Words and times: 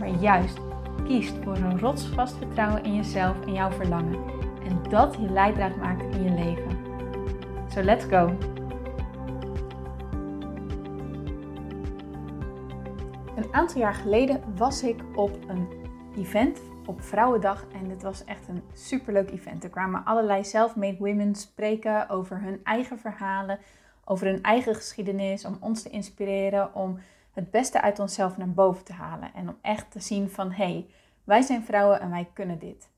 maar 0.00 0.08
juist 0.08 0.58
kiest 1.04 1.34
voor 1.44 1.56
een 1.56 1.78
rotsvast 1.78 2.36
vertrouwen 2.36 2.84
in 2.84 2.94
jezelf 2.94 3.46
en 3.46 3.52
jouw 3.52 3.70
verlangen. 3.70 4.24
En 4.64 4.82
dat 4.88 5.14
je 5.20 5.30
leidraad 5.30 5.76
maakt 5.76 6.14
in 6.14 6.22
je 6.22 6.30
leven. 6.30 6.78
So 7.68 7.82
let's 7.82 8.04
go! 8.04 8.36
Een 13.36 13.54
aantal 13.54 13.80
jaar 13.80 13.94
geleden 13.94 14.42
was 14.56 14.82
ik 14.82 15.02
op 15.14 15.38
een 15.48 15.68
event 16.16 16.60
op 16.86 17.02
Vrouwendag 17.02 17.66
en 17.72 17.88
dit 17.88 18.02
was 18.02 18.24
echt 18.24 18.48
een 18.48 18.62
superleuk 18.72 19.30
event. 19.30 19.64
Er 19.64 19.70
kwamen 19.70 20.04
allerlei 20.04 20.44
self-made 20.44 20.96
women 20.98 21.34
spreken 21.34 22.08
over 22.08 22.40
hun 22.40 22.60
eigen 22.64 22.98
verhalen, 22.98 23.58
over 24.04 24.26
hun 24.26 24.42
eigen 24.42 24.74
geschiedenis, 24.74 25.44
om 25.44 25.56
ons 25.60 25.82
te 25.82 25.90
inspireren, 25.90 26.74
om 26.74 26.98
het 27.32 27.50
beste 27.50 27.80
uit 27.80 27.98
onszelf 27.98 28.36
naar 28.36 28.50
boven 28.50 28.84
te 28.84 28.92
halen. 28.92 29.34
En 29.34 29.48
om 29.48 29.58
echt 29.62 29.90
te 29.90 30.00
zien 30.00 30.30
van 30.30 30.50
hé, 30.50 30.64
hey, 30.64 30.86
wij 31.24 31.42
zijn 31.42 31.64
vrouwen 31.64 32.00
en 32.00 32.10
wij 32.10 32.30
kunnen 32.32 32.58
dit. 32.58 32.88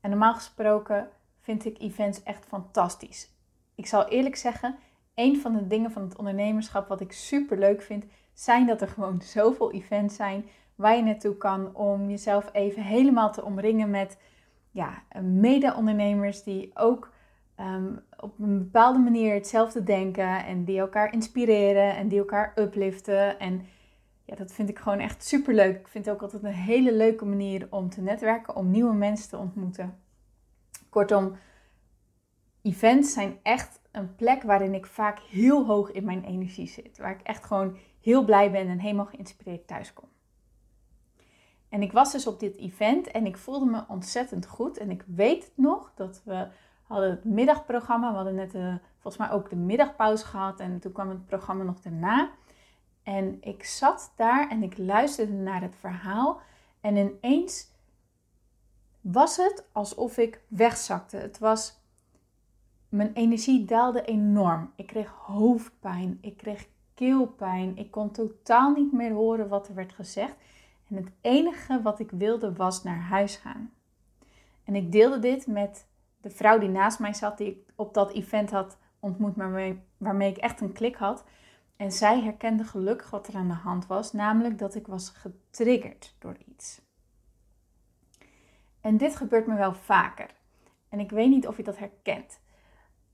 En 0.00 0.10
normaal 0.10 0.34
gesproken 0.34 1.08
vind 1.40 1.64
ik 1.64 1.78
events 1.78 2.22
echt 2.22 2.44
fantastisch. 2.44 3.30
Ik 3.74 3.86
zal 3.86 4.08
eerlijk 4.08 4.36
zeggen, 4.36 4.76
een 5.14 5.40
van 5.40 5.52
de 5.52 5.66
dingen 5.66 5.90
van 5.90 6.02
het 6.02 6.16
ondernemerschap 6.16 6.88
wat 6.88 7.00
ik 7.00 7.12
super 7.12 7.58
leuk 7.58 7.82
vind, 7.82 8.04
zijn 8.32 8.66
dat 8.66 8.80
er 8.80 8.88
gewoon 8.88 9.22
zoveel 9.36 9.72
events 9.72 10.16
zijn 10.16 10.48
waar 10.74 10.96
je 10.96 11.02
naartoe 11.02 11.36
kan 11.36 11.74
om 11.74 12.10
jezelf 12.10 12.48
even 12.52 12.82
helemaal 12.82 13.32
te 13.32 13.44
omringen 13.44 13.90
met 13.90 14.18
ja, 14.70 15.02
mede-ondernemers 15.22 16.42
die 16.42 16.70
ook 16.74 17.12
Ehm, 17.56 17.96
op 18.20 18.38
een 18.38 18.58
bepaalde 18.58 18.98
manier 18.98 19.34
hetzelfde 19.34 19.82
denken 19.82 20.44
en 20.44 20.64
die 20.64 20.78
elkaar 20.78 21.12
inspireren 21.12 21.96
en 21.96 22.08
die 22.08 22.18
elkaar 22.18 22.52
upliften. 22.56 23.38
En 23.38 23.66
ja, 24.24 24.34
dat 24.34 24.52
vind 24.52 24.68
ik 24.68 24.78
gewoon 24.78 24.98
echt 24.98 25.24
super 25.24 25.54
leuk. 25.54 25.78
Ik 25.78 25.88
vind 25.88 26.06
het 26.06 26.14
ook 26.14 26.22
altijd 26.22 26.42
een 26.42 26.52
hele 26.52 26.94
leuke 26.94 27.24
manier 27.24 27.66
om 27.70 27.90
te 27.90 28.00
netwerken, 28.00 28.56
om 28.56 28.70
nieuwe 28.70 28.94
mensen 28.94 29.28
te 29.28 29.36
ontmoeten. 29.36 29.98
Kortom, 30.88 31.36
events 32.62 33.12
zijn 33.12 33.38
echt 33.42 33.80
een 33.92 34.14
plek 34.14 34.42
waarin 34.42 34.74
ik 34.74 34.86
vaak 34.86 35.18
heel 35.18 35.66
hoog 35.66 35.90
in 35.90 36.04
mijn 36.04 36.24
energie 36.24 36.68
zit. 36.68 36.98
Waar 36.98 37.10
ik 37.10 37.22
echt 37.22 37.44
gewoon 37.44 37.76
heel 38.00 38.24
blij 38.24 38.50
ben 38.50 38.68
en 38.68 38.78
helemaal 38.78 39.06
geïnspireerd 39.06 39.66
thuis 39.66 39.92
kom. 39.92 40.08
En 41.68 41.82
ik 41.82 41.92
was 41.92 42.12
dus 42.12 42.26
op 42.26 42.40
dit 42.40 42.56
event 42.56 43.10
en 43.10 43.26
ik 43.26 43.36
voelde 43.36 43.66
me 43.66 43.84
ontzettend 43.88 44.46
goed. 44.46 44.78
En 44.78 44.90
ik 44.90 45.04
weet 45.06 45.52
nog 45.54 45.92
dat 45.94 46.22
we 46.24 46.48
hadden 46.86 47.10
het 47.10 47.24
middagprogramma. 47.24 48.10
We 48.10 48.16
hadden 48.16 48.34
net 48.34 48.54
uh, 48.54 48.74
volgens 48.98 49.16
mij 49.16 49.30
ook 49.30 49.50
de 49.50 49.56
middagpauze 49.56 50.26
gehad. 50.26 50.60
En 50.60 50.78
toen 50.78 50.92
kwam 50.92 51.08
het 51.08 51.26
programma 51.26 51.64
nog 51.64 51.80
daarna. 51.80 52.30
En 53.02 53.38
ik 53.40 53.64
zat 53.64 54.12
daar 54.16 54.48
en 54.48 54.62
ik 54.62 54.78
luisterde 54.78 55.32
naar 55.32 55.62
het 55.62 55.74
verhaal. 55.80 56.40
En 56.80 56.96
ineens 56.96 57.70
was 59.00 59.36
het 59.36 59.64
alsof 59.72 60.18
ik 60.18 60.40
wegzakte. 60.48 61.16
Het 61.16 61.38
was. 61.38 61.84
Mijn 62.88 63.12
energie 63.12 63.64
daalde 63.64 64.04
enorm. 64.04 64.72
Ik 64.76 64.86
kreeg 64.86 65.10
hoofdpijn. 65.10 66.18
Ik 66.20 66.36
kreeg 66.36 66.66
keelpijn. 66.94 67.76
Ik 67.76 67.90
kon 67.90 68.10
totaal 68.10 68.72
niet 68.72 68.92
meer 68.92 69.12
horen 69.12 69.48
wat 69.48 69.68
er 69.68 69.74
werd 69.74 69.92
gezegd. 69.92 70.34
En 70.88 70.96
het 70.96 71.08
enige 71.20 71.82
wat 71.82 72.00
ik 72.00 72.10
wilde 72.10 72.52
was 72.52 72.82
naar 72.82 73.00
huis 73.00 73.36
gaan. 73.36 73.72
En 74.64 74.74
ik 74.74 74.92
deelde 74.92 75.18
dit 75.18 75.46
met 75.46 75.86
de 76.20 76.30
vrouw 76.30 76.58
die 76.58 76.68
naast 76.68 76.98
mij 76.98 77.14
zat, 77.14 77.38
die 77.38 77.48
ik 77.48 77.72
op 77.74 77.94
dat 77.94 78.12
event 78.12 78.50
had 78.50 78.78
ontmoet, 79.00 79.36
waarmee, 79.36 79.82
waarmee 79.96 80.30
ik 80.30 80.36
echt 80.36 80.60
een 80.60 80.72
klik 80.72 80.96
had. 80.96 81.24
En 81.76 81.92
zij 81.92 82.20
herkende 82.20 82.64
gelukkig 82.64 83.10
wat 83.10 83.28
er 83.28 83.34
aan 83.34 83.48
de 83.48 83.54
hand 83.54 83.86
was, 83.86 84.12
namelijk 84.12 84.58
dat 84.58 84.74
ik 84.74 84.86
was 84.86 85.08
getriggerd 85.08 86.14
door 86.18 86.36
iets. 86.46 86.80
En 88.80 88.96
dit 88.96 89.16
gebeurt 89.16 89.46
me 89.46 89.56
wel 89.56 89.74
vaker. 89.74 90.34
En 90.88 91.00
ik 91.00 91.10
weet 91.10 91.28
niet 91.28 91.46
of 91.46 91.56
je 91.56 91.62
dat 91.62 91.78
herkent. 91.78 92.40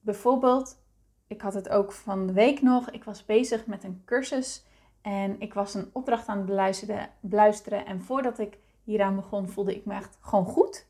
Bijvoorbeeld, 0.01 0.79
ik 1.27 1.41
had 1.41 1.55
het 1.55 1.69
ook 1.69 1.93
van 1.93 2.27
de 2.27 2.33
week 2.33 2.63
nog. 2.63 2.91
Ik 2.91 3.05
was 3.05 3.25
bezig 3.25 3.67
met 3.67 3.85
een 3.85 4.03
cursus 4.05 4.65
en 5.01 5.41
ik 5.41 5.55
was 5.55 5.75
een 5.75 5.91
opdracht 5.93 6.29
aan 6.29 6.37
het 6.37 6.47
beluisteren. 6.47 7.11
beluisteren 7.21 7.87
en 7.87 8.03
voordat 8.03 8.39
ik 8.39 8.59
hieraan 8.83 9.17
begon, 9.17 9.49
voelde 9.49 9.77
ik 9.77 9.85
me 9.85 9.95
echt 9.95 10.19
gewoon 10.21 10.47
goed. 10.47 10.87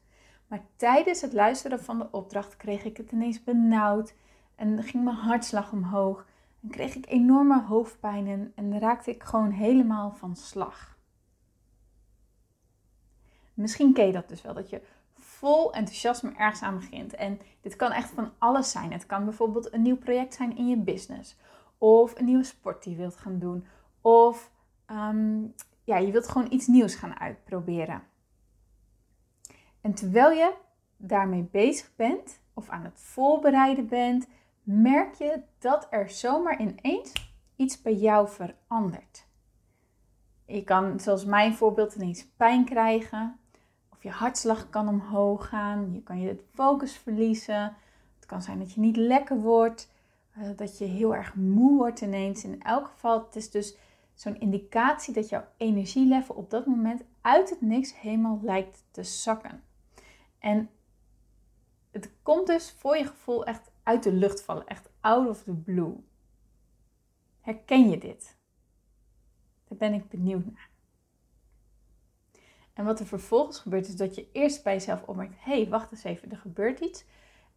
Maar 0.53 0.67
tijdens 0.77 1.21
het 1.21 1.33
luisteren 1.33 1.81
van 1.81 1.99
de 1.99 2.09
opdracht 2.11 2.57
kreeg 2.57 2.85
ik 2.85 2.97
het 2.97 3.13
ineens 3.13 3.45
benauwd 3.45 4.15
en 4.55 4.83
ging 4.83 5.05
mijn 5.05 5.17
hartslag 5.17 5.73
omhoog. 5.73 6.27
En 6.63 6.71
kreeg 6.71 6.95
ik 6.95 7.07
enorme 7.09 7.63
hoofdpijn 7.63 8.53
en, 8.55 8.79
raakte 8.79 9.11
ik 9.11 9.23
gewoon 9.23 9.51
helemaal 9.51 10.13
van 10.13 10.37
slag. 10.37 10.99
Misschien 13.55 13.93
ken 13.93 14.07
je 14.07 14.13
dat 14.13 14.29
dus 14.29 14.43
wel, 14.43 14.55
dat 14.55 14.71
je 14.71 14.83
vol 15.19 15.73
enthousiasme 15.73 16.33
ergens 16.37 16.63
aan 16.63 16.79
begint. 16.79 17.15
En 17.15 17.41
dit 17.61 17.77
kan 17.77 17.93
echt 17.93 18.11
van 18.11 18.33
alles 18.39 18.71
zijn. 18.71 18.93
Het 18.93 19.07
kan 19.07 19.25
bijvoorbeeld 19.25 19.73
een 19.73 19.83
nieuw 19.83 19.99
project 19.99 20.35
zijn 20.35 20.57
in 20.57 20.69
je 20.69 20.77
business. 20.77 21.37
Of 21.79 22.19
een 22.19 22.25
nieuwe 22.25 22.45
sport 22.45 22.83
die 22.83 22.93
je 22.93 22.99
wilt 22.99 23.17
gaan 23.17 23.39
doen. 23.39 23.67
Of 24.01 24.51
ehm, 24.87 25.43
ja, 25.85 25.97
je 25.97 26.13
wilt 26.13 26.29
gewoon 26.29 26.53
iets 26.53 26.67
nieuws 26.67 26.95
gaan 26.95 27.21
uitproberen. 27.21 28.11
En 29.83 29.95
terwijl 29.95 30.31
je 30.31 30.53
daarmee 30.97 31.49
bezig 31.51 31.91
bent 31.97 32.41
of 32.55 32.69
aan 32.69 32.85
het 32.85 33.01
voorbereiden 33.01 33.89
bent, 33.89 34.27
merk 34.63 35.15
je 35.15 35.43
dat 35.59 35.87
er 35.91 36.11
zomaar 36.11 36.61
ineens 36.61 37.13
iets 37.57 37.83
bij 37.83 37.95
jou 37.95 38.29
verandert. 38.29 39.27
Je 40.47 40.65
kan, 40.65 41.01
zoals 41.01 41.25
mijn 41.25 41.55
voorbeeld, 41.55 41.95
ineens 41.95 42.27
pijn 42.37 42.65
krijgen. 42.65 43.39
Of 43.93 44.03
je 44.03 44.11
hartslag 44.11 44.71
kan 44.71 44.89
omhoog 44.89 45.49
gaan. 45.49 45.93
Je 45.93 46.03
kan 46.03 46.21
je 46.21 46.45
focus 46.55 46.97
verliezen. 46.97 47.77
Het 48.15 48.27
kan 48.27 48.43
zijn 48.43 48.59
dat 48.59 48.73
je 48.73 48.81
niet 48.81 48.97
lekker 48.97 49.41
wordt. 49.41 49.91
Eh, 50.33 50.49
dat 50.57 50.79
je 50.79 50.85
heel 50.85 51.15
erg 51.15 51.35
moe 51.35 51.77
wordt 51.77 52.01
ineens. 52.01 52.45
In 52.45 52.63
elk 52.63 52.87
geval, 52.87 53.25
het 53.25 53.37
is 53.37 53.51
dus 53.51 53.77
zo'n 54.15 54.41
indicatie 54.41 55.15
dat 55.15 55.29
jouw 55.29 55.45
energielevel 55.57 56.35
op 56.35 56.51
dat 56.51 56.67
moment 56.67 57.03
uit 57.21 57.51
het 57.51 57.61
niks 57.61 58.01
helemaal 58.01 58.39
lijkt 58.43 58.85
te 58.91 59.03
zakken. 59.03 59.63
En 60.43 60.71
het 61.91 62.11
komt 62.23 62.47
dus 62.47 62.71
voor 62.71 62.97
je 62.97 63.07
gevoel 63.07 63.45
echt 63.45 63.71
uit 63.83 64.03
de 64.03 64.13
lucht 64.13 64.43
vallen, 64.43 64.67
echt 64.67 64.91
out 65.01 65.29
of 65.29 65.43
the 65.43 65.53
blue. 65.53 65.95
Herken 67.41 67.91
je 67.91 67.99
dit? 67.99 68.37
Daar 69.69 69.79
ben 69.79 69.93
ik 69.93 70.09
benieuwd 70.09 70.45
naar. 70.45 70.71
En 72.73 72.85
wat 72.85 73.01
er 73.01 73.07
vervolgens 73.07 73.59
gebeurt 73.59 73.89
is 73.89 73.97
dat 73.97 74.15
je 74.15 74.29
eerst 74.33 74.63
bij 74.63 74.73
jezelf 74.73 75.03
opmerkt: 75.03 75.35
hé, 75.39 75.61
hey, 75.61 75.69
wacht 75.69 75.91
eens 75.91 76.05
even, 76.05 76.31
er 76.31 76.37
gebeurt 76.37 76.81
iets. 76.81 77.05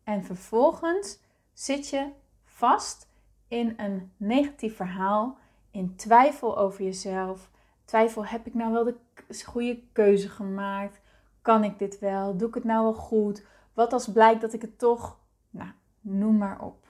En 0.04 0.24
vervolgens 0.24 1.20
zit 1.54 1.90
je 1.90 2.12
vast 2.44 3.10
in 3.48 3.74
een 3.78 4.12
negatief 4.18 4.76
verhaal, 4.76 5.38
in 5.72 5.96
twijfel 5.96 6.58
over 6.58 6.84
jezelf. 6.84 7.50
Twijfel, 7.86 8.26
heb 8.26 8.46
ik 8.46 8.54
nou 8.54 8.74
wel 8.74 8.84
de 8.84 8.98
goede 9.44 9.82
keuze 9.92 10.30
gemaakt? 10.30 11.00
Kan 11.46 11.64
ik 11.64 11.80
dit 11.80 12.00
wel? 12.00 12.38
Doe 12.38 12.48
ik 12.48 12.54
het 12.54 12.64
nou 12.64 12.84
wel 12.84 12.94
goed? 12.94 13.46
Wat 13.74 13.94
als 13.94 14.12
blijkt 14.12 14.42
dat 14.42 14.54
ik 14.54 14.62
het 14.62 14.80
toch. 14.80 15.20
Nou, 15.50 15.72
noem 16.02 16.38
maar 16.38 16.62
op. 16.62 16.88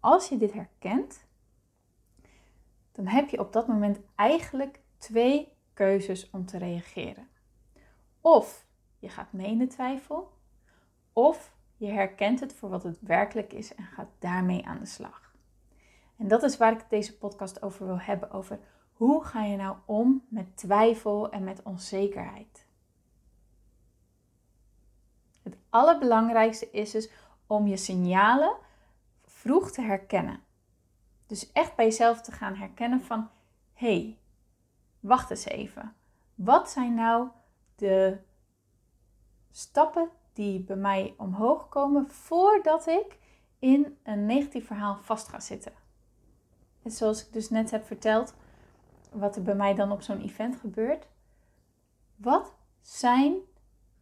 Als 0.00 0.28
je 0.28 0.36
dit 0.36 0.52
herkent, 0.52 1.24
dan 2.92 3.06
heb 3.06 3.28
je 3.28 3.38
op 3.38 3.52
dat 3.52 3.66
moment 3.66 3.98
eigenlijk 4.14 4.80
twee 4.98 5.52
keuzes 5.74 6.30
om 6.30 6.46
te 6.46 6.58
reageren. 6.58 7.28
Of 8.20 8.66
je 8.98 9.08
gaat 9.08 9.32
mee 9.32 9.50
in 9.50 9.58
de 9.58 9.66
twijfel, 9.66 10.32
of 11.12 11.54
je 11.76 11.88
herkent 11.88 12.40
het 12.40 12.52
voor 12.52 12.68
wat 12.68 12.82
het 12.82 12.98
werkelijk 13.00 13.52
is 13.52 13.74
en 13.74 13.84
gaat 13.84 14.10
daarmee 14.18 14.66
aan 14.66 14.78
de 14.78 14.86
slag. 14.86 15.34
En 16.16 16.28
dat 16.28 16.42
is 16.42 16.56
waar 16.56 16.72
ik 16.72 16.84
deze 16.88 17.18
podcast 17.18 17.62
over 17.62 17.86
wil 17.86 18.00
hebben: 18.00 18.30
over 18.30 18.58
hoe 18.96 19.24
ga 19.24 19.44
je 19.44 19.56
nou 19.56 19.76
om 19.84 20.26
met 20.28 20.56
twijfel 20.56 21.30
en 21.30 21.44
met 21.44 21.62
onzekerheid? 21.62 22.66
Het 25.42 25.56
allerbelangrijkste 25.70 26.70
is 26.70 26.90
dus 26.90 27.10
om 27.46 27.66
je 27.66 27.76
signalen 27.76 28.56
vroeg 29.24 29.70
te 29.70 29.80
herkennen. 29.82 30.40
Dus 31.26 31.52
echt 31.52 31.76
bij 31.76 31.84
jezelf 31.84 32.20
te 32.20 32.32
gaan 32.32 32.54
herkennen 32.54 33.00
van 33.00 33.28
hé, 33.72 34.00
hey, 34.00 34.18
wacht 35.00 35.30
eens 35.30 35.44
even. 35.44 35.96
Wat 36.34 36.70
zijn 36.70 36.94
nou 36.94 37.28
de 37.74 38.18
stappen 39.50 40.10
die 40.32 40.60
bij 40.60 40.76
mij 40.76 41.14
omhoog 41.16 41.68
komen 41.68 42.10
voordat 42.10 42.86
ik 42.86 43.18
in 43.58 43.98
een 44.02 44.26
negatief 44.26 44.66
verhaal 44.66 44.96
vast 44.96 45.28
ga 45.28 45.40
zitten? 45.40 45.72
En 46.82 46.90
zoals 46.90 47.26
ik 47.26 47.32
dus 47.32 47.50
net 47.50 47.70
heb 47.70 47.86
verteld, 47.86 48.34
wat 49.12 49.36
er 49.36 49.42
bij 49.42 49.54
mij 49.54 49.74
dan 49.74 49.92
op 49.92 50.02
zo'n 50.02 50.20
event 50.20 50.56
gebeurt. 50.56 51.06
Wat 52.16 52.54
zijn 52.80 53.34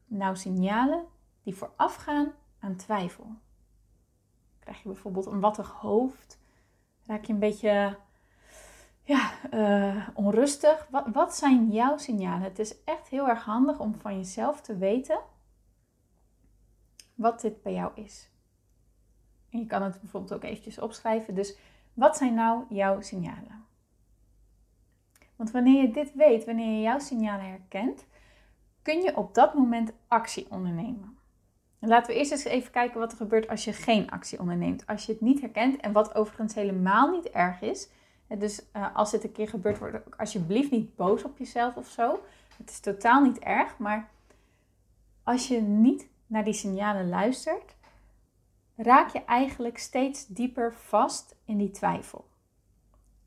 nou 0.06 0.36
signalen 0.36 1.04
die 1.42 1.54
voorafgaan 1.54 2.32
aan 2.58 2.76
twijfel? 2.76 3.26
Krijg 4.58 4.82
je 4.82 4.88
bijvoorbeeld 4.88 5.26
een 5.26 5.40
wattig 5.40 5.70
hoofd? 5.70 6.38
Raak 7.06 7.24
je 7.24 7.32
een 7.32 7.38
beetje 7.38 7.98
ja, 9.02 9.32
uh, 9.52 10.08
onrustig? 10.14 10.86
Wat, 10.90 11.06
wat 11.12 11.36
zijn 11.36 11.70
jouw 11.70 11.96
signalen? 11.96 12.42
Het 12.42 12.58
is 12.58 12.84
echt 12.84 13.08
heel 13.08 13.28
erg 13.28 13.44
handig 13.44 13.78
om 13.78 13.94
van 13.94 14.16
jezelf 14.16 14.60
te 14.60 14.76
weten 14.76 15.20
wat 17.14 17.40
dit 17.40 17.62
bij 17.62 17.72
jou 17.72 17.92
is. 17.94 18.30
En 19.50 19.58
je 19.58 19.66
kan 19.66 19.82
het 19.82 20.00
bijvoorbeeld 20.00 20.34
ook 20.34 20.44
eventjes 20.44 20.78
opschrijven. 20.78 21.34
Dus 21.34 21.56
wat 21.92 22.16
zijn 22.16 22.34
nou 22.34 22.64
jouw 22.68 23.00
signalen? 23.00 23.64
Want 25.36 25.50
wanneer 25.50 25.82
je 25.82 25.90
dit 25.90 26.14
weet, 26.14 26.44
wanneer 26.44 26.74
je 26.74 26.80
jouw 26.80 26.98
signalen 26.98 27.48
herkent, 27.48 28.04
kun 28.82 29.02
je 29.02 29.16
op 29.16 29.34
dat 29.34 29.54
moment 29.54 29.92
actie 30.08 30.46
ondernemen. 30.50 31.18
Laten 31.78 32.12
we 32.12 32.18
eerst 32.18 32.32
eens 32.32 32.44
even 32.44 32.70
kijken 32.70 33.00
wat 33.00 33.10
er 33.10 33.16
gebeurt 33.16 33.48
als 33.48 33.64
je 33.64 33.72
geen 33.72 34.10
actie 34.10 34.40
onderneemt. 34.40 34.86
Als 34.86 35.06
je 35.06 35.12
het 35.12 35.20
niet 35.20 35.40
herkent 35.40 35.80
en 35.80 35.92
wat 35.92 36.14
overigens 36.14 36.54
helemaal 36.54 37.10
niet 37.10 37.30
erg 37.30 37.60
is. 37.60 37.88
Dus 38.38 38.62
uh, 38.76 38.96
als 38.96 39.10
dit 39.10 39.24
een 39.24 39.32
keer 39.32 39.48
gebeurt, 39.48 39.78
word 39.78 40.18
alsjeblieft 40.18 40.70
niet 40.70 40.96
boos 40.96 41.24
op 41.24 41.38
jezelf 41.38 41.76
of 41.76 41.88
zo. 41.88 42.20
Het 42.58 42.70
is 42.70 42.80
totaal 42.80 43.22
niet 43.22 43.38
erg, 43.38 43.78
maar 43.78 44.10
als 45.22 45.48
je 45.48 45.60
niet 45.60 46.08
naar 46.26 46.44
die 46.44 46.52
signalen 46.52 47.08
luistert, 47.08 47.74
raak 48.76 49.08
je 49.08 49.24
eigenlijk 49.24 49.78
steeds 49.78 50.26
dieper 50.26 50.74
vast 50.74 51.34
in 51.44 51.58
die 51.58 51.70
twijfel. 51.70 52.28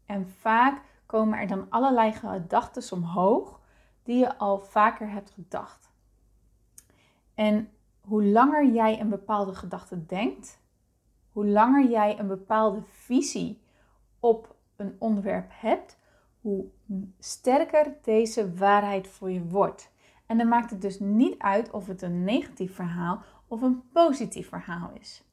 En 0.06 0.30
vaak 0.39 0.81
komen 1.07 1.39
er 1.39 1.48
dan 1.48 1.65
allerlei 1.69 2.12
gedachten 2.12 2.98
omhoog 2.98 3.59
die 4.04 4.18
je 4.18 4.38
al 4.38 4.59
vaker 4.59 5.09
hebt 5.09 5.30
gedacht. 5.30 5.92
En 7.33 7.69
hoe 8.01 8.24
langer 8.24 8.65
jij 8.65 9.00
een 9.00 9.09
bepaalde 9.09 9.56
gedachte 9.56 10.06
denkt, 10.06 10.59
hoe 11.31 11.45
langer 11.45 11.89
jij 11.89 12.19
een 12.19 12.27
bepaalde 12.27 12.81
visie 12.83 13.62
op 14.19 14.56
een 14.75 14.95
onderwerp 15.00 15.50
hebt, 15.50 15.98
hoe 16.42 16.65
sterker 17.19 17.98
deze 18.01 18.56
waarheid 18.56 19.07
voor 19.07 19.31
je 19.31 19.48
wordt. 19.48 19.92
En 20.25 20.38
dan 20.38 20.48
maakt 20.48 20.69
het 20.69 20.81
dus 20.81 21.00
niet 21.00 21.39
uit 21.39 21.71
of 21.71 21.88
het 21.88 22.01
een 22.01 22.24
negatief 22.24 22.75
verhaal 22.75 23.21
of 23.48 23.62
een 23.62 23.89
positief 23.92 24.50
verhaal 24.50 24.92
is. 25.00 25.24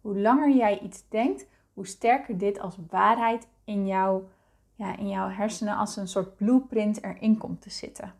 Hoe 0.00 0.18
langer 0.18 0.50
jij 0.50 0.78
iets 0.78 1.08
denkt, 1.08 1.46
hoe 1.72 1.86
sterker 1.86 2.38
dit 2.38 2.60
als 2.60 2.78
waarheid 2.88 3.48
in 3.64 3.86
jouw, 3.86 4.28
in 4.90 5.08
jouw 5.08 5.28
hersenen 5.28 5.76
als 5.76 5.96
een 5.96 6.08
soort 6.08 6.36
blueprint 6.36 7.02
erin 7.02 7.38
komt 7.38 7.60
te 7.60 7.70
zitten. 7.70 8.14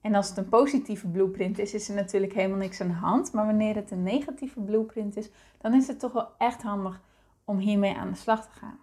En 0.00 0.14
als 0.14 0.28
het 0.28 0.38
een 0.38 0.48
positieve 0.48 1.08
blueprint 1.08 1.58
is, 1.58 1.74
is 1.74 1.88
er 1.88 1.94
natuurlijk 1.94 2.32
helemaal 2.32 2.58
niks 2.58 2.80
aan 2.80 2.88
de 2.88 2.92
hand. 2.92 3.32
Maar 3.32 3.46
wanneer 3.46 3.74
het 3.74 3.90
een 3.90 4.02
negatieve 4.02 4.60
blueprint 4.60 5.16
is, 5.16 5.30
dan 5.58 5.74
is 5.74 5.86
het 5.86 5.98
toch 5.98 6.12
wel 6.12 6.28
echt 6.38 6.62
handig 6.62 7.00
om 7.44 7.58
hiermee 7.58 7.96
aan 7.96 8.10
de 8.10 8.16
slag 8.16 8.44
te 8.44 8.50
gaan. 8.58 8.78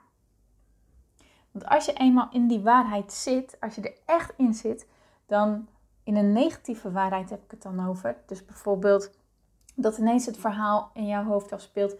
Want 1.51 1.65
als 1.65 1.85
je 1.85 1.93
eenmaal 1.93 2.27
in 2.31 2.47
die 2.47 2.59
waarheid 2.59 3.13
zit, 3.13 3.57
als 3.59 3.75
je 3.75 3.81
er 3.81 3.97
echt 4.05 4.33
in 4.37 4.53
zit, 4.53 4.87
dan 5.25 5.67
in 6.03 6.15
een 6.15 6.31
negatieve 6.31 6.91
waarheid 6.91 7.29
heb 7.29 7.43
ik 7.43 7.51
het 7.51 7.61
dan 7.61 7.87
over. 7.87 8.17
Dus 8.25 8.45
bijvoorbeeld 8.45 9.11
dat 9.75 9.97
ineens 9.97 10.25
het 10.25 10.37
verhaal 10.37 10.91
in 10.93 11.07
jouw 11.07 11.23
hoofd 11.23 11.51
afspeelt, 11.51 11.95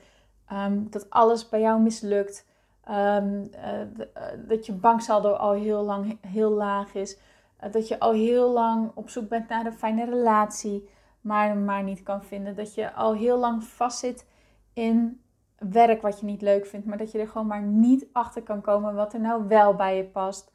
um, 0.52 0.90
dat 0.90 1.10
alles 1.10 1.50
bij 1.50 1.62
jou 1.62 1.82
mislukt, 1.82 2.46
um, 2.90 3.50
uh, 3.56 4.48
dat 4.48 4.66
je 4.66 4.74
banksaldo 4.74 5.32
al 5.32 5.52
heel 5.52 5.84
lang 5.84 6.18
heel 6.28 6.52
laag 6.52 6.94
is, 6.94 7.18
uh, 7.64 7.72
dat 7.72 7.88
je 7.88 8.00
al 8.00 8.12
heel 8.12 8.52
lang 8.52 8.92
op 8.96 9.10
zoek 9.10 9.30
bent 9.30 9.50
naar 9.50 9.66
een 9.66 9.74
fijne 9.74 10.06
relatie, 10.06 10.90
maar 11.22 11.58
maar 11.58 11.84
niet 11.84 12.04
kan 12.04 12.24
vinden, 12.24 12.56
dat 12.56 12.74
je 12.74 12.94
al 12.94 13.14
heel 13.14 13.38
lang 13.38 13.64
vastzit 13.64 14.28
in 14.74 15.22
werk 15.58 16.02
wat 16.02 16.20
je 16.20 16.26
niet 16.26 16.42
leuk 16.42 16.66
vindt, 16.66 16.86
maar 16.86 16.98
dat 16.98 17.12
je 17.12 17.20
er 17.20 17.28
gewoon 17.28 17.48
maar 17.48 17.62
niet 17.62 18.08
achter 18.12 18.44
kan 18.44 18.62
komen 18.62 18.96
wat 18.96 19.14
er 19.14 19.20
nou 19.20 19.48
wel 19.48 19.76
bij 19.76 19.98
je 19.98 20.04
past. 20.04 20.52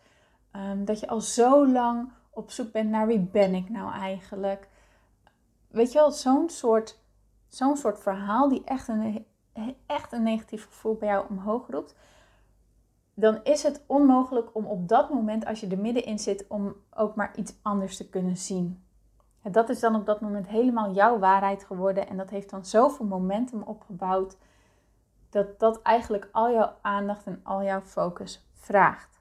Um, 0.57 0.85
dat 0.85 1.01
je 1.01 1.09
al 1.09 1.21
zo 1.21 1.67
lang 1.67 2.13
op 2.31 2.51
zoek 2.51 2.73
bent 2.73 2.91
naar 2.91 3.07
wie 3.07 3.21
ben 3.21 3.55
ik 3.55 3.69
nou 3.69 3.93
eigenlijk. 3.93 4.69
Weet 5.69 5.93
je 5.93 5.99
wel, 5.99 6.11
zo'n 6.11 6.49
soort, 6.49 6.99
zo'n 7.49 7.77
soort 7.77 8.01
verhaal 8.01 8.49
die 8.49 8.63
echt 8.65 8.89
een, 8.89 9.27
echt 9.87 10.13
een 10.13 10.23
negatief 10.23 10.65
gevoel 10.65 10.95
bij 10.95 11.09
jou 11.09 11.27
omhoog 11.29 11.67
roept. 11.69 11.95
Dan 13.15 13.41
is 13.43 13.63
het 13.63 13.85
onmogelijk 13.87 14.55
om 14.55 14.67
op 14.67 14.89
dat 14.89 15.11
moment, 15.11 15.47
als 15.47 15.61
je 15.61 15.67
er 15.67 15.79
middenin 15.79 16.19
zit, 16.19 16.45
om 16.49 16.75
ook 16.95 17.15
maar 17.15 17.37
iets 17.37 17.55
anders 17.63 17.97
te 17.97 18.09
kunnen 18.09 18.37
zien. 18.37 18.85
En 19.43 19.53
dat 19.53 19.69
is 19.69 19.81
dan 19.81 19.95
op 19.95 20.07
dat 20.07 20.21
moment 20.21 20.47
helemaal 20.47 20.93
jouw 20.93 21.19
waarheid 21.19 21.65
geworden. 21.65 22.09
En 22.09 22.17
dat 22.17 22.31
heeft 22.31 22.51
dan 22.51 22.65
zoveel 22.65 23.07
momentum 23.07 23.63
opgebouwd. 23.63 24.37
Dat 25.31 25.59
dat 25.59 25.83
eigenlijk 25.83 26.29
al 26.33 26.53
jouw 26.53 26.73
aandacht 26.81 27.27
en 27.27 27.41
al 27.43 27.63
jouw 27.63 27.81
focus 27.81 28.47
vraagt. 28.53 29.21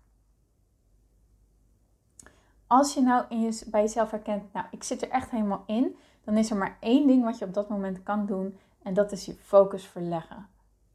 Als 2.68 2.94
je 2.94 3.02
nou 3.02 3.26
in 3.30 3.42
je, 3.42 3.66
bij 3.68 3.82
jezelf 3.82 4.12
herkent, 4.12 4.54
nou, 4.54 4.66
ik 4.72 4.84
zit 4.84 5.02
er 5.02 5.10
echt 5.10 5.30
helemaal 5.30 5.64
in, 5.66 5.98
dan 6.24 6.38
is 6.38 6.50
er 6.50 6.58
maar 6.58 6.78
één 6.80 7.08
ding 7.08 7.24
wat 7.24 7.38
je 7.38 7.46
op 7.46 7.54
dat 7.54 7.70
moment 7.70 8.04
kan 8.04 8.26
doen 8.26 8.58
en 8.84 8.94
dat 8.94 9.12
is 9.12 9.26
je 9.26 9.36
focus 9.36 9.88
verleggen. 9.88 10.48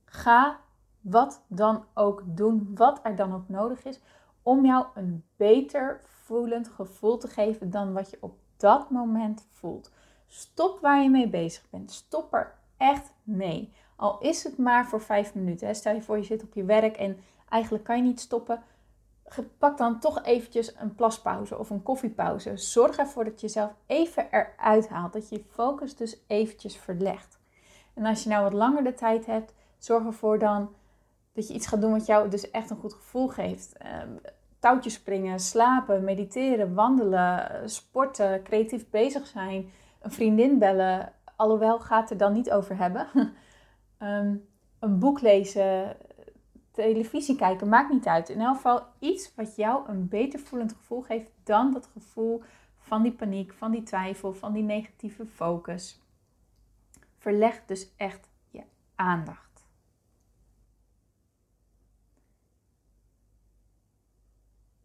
Ga 0.04 0.58
wat 1.00 1.42
dan 1.46 1.84
ook 1.94 2.22
doen, 2.26 2.70
wat 2.74 3.00
er 3.02 3.16
dan 3.16 3.34
ook 3.34 3.48
nodig 3.48 3.84
is, 3.84 4.00
om 4.42 4.64
jou 4.64 4.86
een 4.94 5.24
beter 5.36 6.00
voelend 6.04 6.68
gevoel 6.68 7.18
te 7.18 7.28
geven 7.28 7.70
dan 7.70 7.92
wat 7.92 8.10
je 8.10 8.16
op 8.20 8.36
dat 8.56 8.90
moment 8.90 9.46
voelt. 9.50 9.90
Stop 10.26 10.80
waar 10.80 11.02
je 11.02 11.10
mee 11.10 11.28
bezig 11.28 11.70
bent. 11.70 11.90
Stop 11.90 12.34
er 12.34 12.54
echt 12.76 13.12
mee. 13.22 13.72
Al 13.96 14.18
is 14.18 14.44
het 14.44 14.58
maar 14.58 14.86
voor 14.86 15.00
vijf 15.00 15.34
minuten. 15.34 15.74
Stel 15.74 15.94
je 15.94 16.02
voor 16.02 16.16
je 16.16 16.24
zit 16.24 16.42
op 16.42 16.54
je 16.54 16.64
werk 16.64 16.96
en 16.96 17.18
eigenlijk 17.48 17.84
kan 17.84 17.96
je 17.96 18.02
niet 18.02 18.20
stoppen 18.20 18.62
pak 19.58 19.78
dan 19.78 20.00
toch 20.00 20.24
eventjes 20.24 20.74
een 20.78 20.94
plaspauze 20.94 21.58
of 21.58 21.70
een 21.70 21.82
koffiepauze. 21.82 22.56
Zorg 22.56 22.96
ervoor 22.96 23.24
dat 23.24 23.40
je 23.40 23.46
jezelf 23.46 23.74
even 23.86 24.26
eruit 24.30 24.88
haalt. 24.88 25.12
Dat 25.12 25.28
je 25.28 25.36
je 25.36 25.44
focus 25.50 25.96
dus 25.96 26.16
eventjes 26.26 26.76
verlegt. 26.76 27.38
En 27.94 28.06
als 28.06 28.22
je 28.22 28.28
nou 28.28 28.42
wat 28.42 28.52
langer 28.52 28.84
de 28.84 28.94
tijd 28.94 29.26
hebt, 29.26 29.54
zorg 29.78 30.04
ervoor 30.04 30.38
dan 30.38 30.74
dat 31.38 31.48
je 31.48 31.54
iets 31.54 31.66
gaat 31.66 31.80
doen 31.80 31.90
wat 31.90 32.06
jou 32.06 32.28
dus 32.28 32.50
echt 32.50 32.70
een 32.70 32.76
goed 32.76 32.92
gevoel 32.92 33.28
geeft. 33.28 33.76
Ehm, 33.76 34.16
touwtjes 34.58 34.94
springen, 34.94 35.40
slapen, 35.40 36.04
mediteren, 36.04 36.74
wandelen, 36.74 37.70
sporten, 37.70 38.42
creatief 38.42 38.90
bezig 38.90 39.26
zijn, 39.26 39.70
een 40.00 40.10
vriendin 40.10 40.58
bellen. 40.58 41.12
Alhoewel 41.36 41.80
gaat 41.80 42.10
er 42.10 42.16
dan 42.16 42.32
niet 42.32 42.50
over 42.50 42.76
hebben. 42.76 43.06
Ehm, 43.98 44.36
een 44.78 44.98
boek 44.98 45.20
lezen, 45.20 45.96
televisie 46.70 47.36
kijken, 47.36 47.68
maakt 47.68 47.92
niet 47.92 48.06
uit. 48.06 48.28
In 48.28 48.40
elk 48.40 48.54
geval 48.54 48.82
iets 48.98 49.34
wat 49.34 49.56
jou 49.56 49.88
een 49.88 50.08
beter 50.08 50.38
voelend 50.38 50.72
gevoel 50.72 51.02
geeft 51.02 51.30
dan 51.44 51.72
dat 51.72 51.86
gevoel 51.92 52.42
van 52.78 53.02
die 53.02 53.12
paniek, 53.12 53.52
van 53.52 53.70
die 53.70 53.82
twijfel, 53.82 54.34
van 54.34 54.52
die 54.52 54.62
negatieve 54.62 55.26
focus. 55.26 56.00
Verleg 57.18 57.64
dus 57.66 57.94
echt 57.96 58.28
je 58.50 58.62
aandacht. 58.94 59.47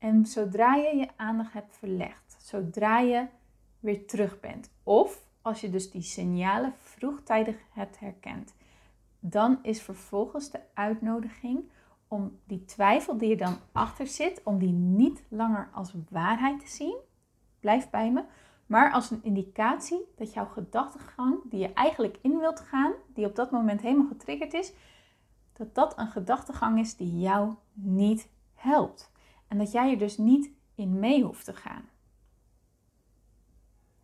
En 0.04 0.26
zodra 0.26 0.76
je 0.76 0.96
je 0.96 1.08
aandacht 1.16 1.54
hebt 1.54 1.76
verlegd, 1.78 2.36
zodra 2.40 3.00
je 3.00 3.26
weer 3.80 4.08
terug 4.08 4.40
bent, 4.40 4.70
of 4.84 5.26
als 5.42 5.62
je 5.62 5.70
dus 5.70 5.92
die 5.92 6.02
signalen 6.02 6.74
vroegtijdig 6.78 7.56
hebt 7.70 8.00
herkend, 8.00 8.56
dan 9.20 9.60
is 9.62 9.82
vervolgens 9.82 10.52
de 10.52 10.60
uitnodiging 10.74 11.72
om 12.08 12.40
die 12.44 12.66
twijfel 12.66 13.18
die 13.18 13.32
er 13.32 13.38
dan 13.38 13.58
achter 13.72 14.08
zit, 14.08 14.42
om 14.44 14.58
die 14.58 14.72
niet 14.72 15.24
langer 15.28 15.70
als 15.74 15.94
waarheid 16.10 16.60
te 16.60 16.68
zien, 16.68 16.98
blijf 17.60 17.90
bij 17.90 18.12
me, 18.12 18.24
maar 18.66 18.92
als 18.92 19.12
een 19.12 19.24
indicatie 19.24 20.06
dat 20.16 20.34
jouw 20.34 20.48
gedachtegang 20.48 21.36
die 21.50 21.60
je 21.60 21.74
eigenlijk 21.74 22.18
in 22.22 22.38
wilt 22.38 22.60
gaan, 22.60 22.94
die 23.14 23.26
op 23.26 23.36
dat 23.36 23.52
moment 23.52 23.82
helemaal 23.82 24.08
getriggerd 24.08 24.54
is, 24.54 24.74
dat 25.54 25.76
dat 25.76 25.98
een 25.98 26.12
gedachtegang 26.12 26.80
is 26.80 26.96
die 26.96 27.20
jou 27.20 27.54
niet 27.74 28.30
helpt. 28.54 29.12
En 29.54 29.60
dat 29.60 29.72
jij 29.72 29.92
er 29.92 29.98
dus 29.98 30.18
niet 30.18 30.52
in 30.76 31.00
mee 31.00 31.24
hoeft 31.24 31.46
te 31.46 31.54
gaan. 31.54 31.90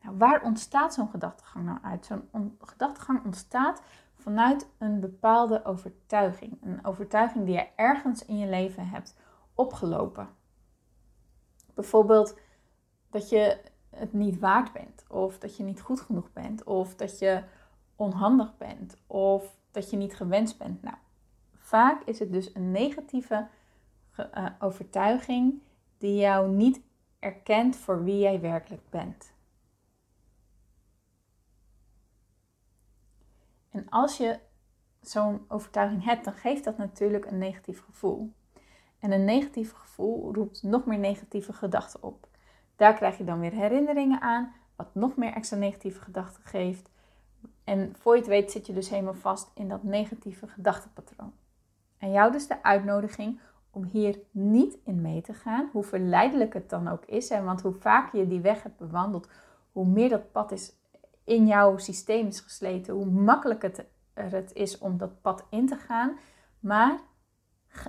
Nou, 0.01 0.17
waar 0.17 0.43
ontstaat 0.43 0.93
zo'n 0.93 1.09
gedachtegang 1.09 1.65
nou 1.65 1.79
uit? 1.81 2.05
Zo'n 2.05 2.57
gedachtegang 2.59 3.25
ontstaat 3.25 3.81
vanuit 4.13 4.69
een 4.77 4.99
bepaalde 4.99 5.65
overtuiging. 5.65 6.57
Een 6.61 6.85
overtuiging 6.85 7.45
die 7.45 7.53
je 7.53 7.67
ergens 7.75 8.25
in 8.25 8.37
je 8.37 8.47
leven 8.47 8.87
hebt 8.87 9.15
opgelopen. 9.53 10.29
Bijvoorbeeld 11.73 12.39
dat 13.09 13.29
je 13.29 13.61
het 13.89 14.13
niet 14.13 14.39
waard 14.39 14.73
bent, 14.73 15.05
of 15.07 15.39
dat 15.39 15.57
je 15.57 15.63
niet 15.63 15.81
goed 15.81 16.01
genoeg 16.01 16.33
bent, 16.33 16.63
of 16.63 16.95
dat 16.95 17.19
je 17.19 17.43
onhandig 17.95 18.57
bent, 18.57 18.97
of 19.07 19.57
dat 19.71 19.89
je 19.89 19.97
niet 19.97 20.15
gewenst 20.15 20.57
bent. 20.57 20.81
Nou, 20.81 20.97
vaak 21.55 22.03
is 22.03 22.19
het 22.19 22.31
dus 22.31 22.55
een 22.55 22.71
negatieve 22.71 23.47
uh, 24.19 24.45
overtuiging 24.59 25.61
die 25.97 26.15
jou 26.15 26.49
niet 26.49 26.81
erkent 27.19 27.75
voor 27.75 28.03
wie 28.03 28.19
jij 28.19 28.41
werkelijk 28.41 28.89
bent. 28.89 29.33
En 33.69 33.89
als 33.89 34.17
je 34.17 34.39
zo'n 35.01 35.45
overtuiging 35.47 36.03
hebt, 36.03 36.25
dan 36.25 36.33
geeft 36.33 36.63
dat 36.63 36.77
natuurlijk 36.77 37.25
een 37.25 37.37
negatief 37.37 37.83
gevoel. 37.83 38.33
En 38.99 39.11
een 39.11 39.25
negatief 39.25 39.71
gevoel 39.71 40.33
roept 40.33 40.63
nog 40.63 40.85
meer 40.85 40.99
negatieve 40.99 41.53
gedachten 41.53 42.03
op. 42.03 42.27
Daar 42.75 42.93
krijg 42.93 43.17
je 43.17 43.23
dan 43.23 43.39
weer 43.39 43.51
herinneringen 43.51 44.21
aan, 44.21 44.53
wat 44.75 44.95
nog 44.95 45.15
meer 45.15 45.33
extra 45.33 45.57
negatieve 45.57 46.01
gedachten 46.01 46.43
geeft. 46.43 46.89
En 47.63 47.95
voor 47.97 48.13
je 48.13 48.19
het 48.19 48.29
weet 48.29 48.51
zit 48.51 48.65
je 48.65 48.73
dus 48.73 48.89
helemaal 48.89 49.13
vast 49.13 49.51
in 49.53 49.67
dat 49.67 49.83
negatieve 49.83 50.47
gedachtenpatroon. 50.47 51.33
En 51.97 52.11
jou 52.11 52.31
dus 52.31 52.47
de 52.47 52.63
uitnodiging 52.63 53.39
om 53.79 53.85
hier 53.85 54.19
niet 54.31 54.77
in 54.83 55.01
mee 55.01 55.21
te 55.21 55.33
gaan, 55.33 55.69
hoe 55.71 55.83
verleidelijk 55.83 56.53
het 56.53 56.69
dan 56.69 56.87
ook 56.87 57.05
is. 57.05 57.29
Hè? 57.29 57.43
Want 57.43 57.61
hoe 57.61 57.73
vaker 57.73 58.19
je 58.19 58.27
die 58.27 58.41
weg 58.41 58.63
hebt 58.63 58.77
bewandeld, 58.77 59.29
hoe 59.71 59.85
meer 59.85 60.09
dat 60.09 60.31
pad 60.31 60.51
is 60.51 60.73
in 61.23 61.47
jouw 61.47 61.77
systeem 61.77 62.27
is 62.27 62.39
gesleten, 62.39 62.93
hoe 62.93 63.05
makkelijker 63.05 63.85
het 64.13 64.53
is 64.53 64.77
om 64.77 64.97
dat 64.97 65.21
pad 65.21 65.45
in 65.49 65.67
te 65.67 65.75
gaan. 65.75 66.17
Maar 66.59 66.99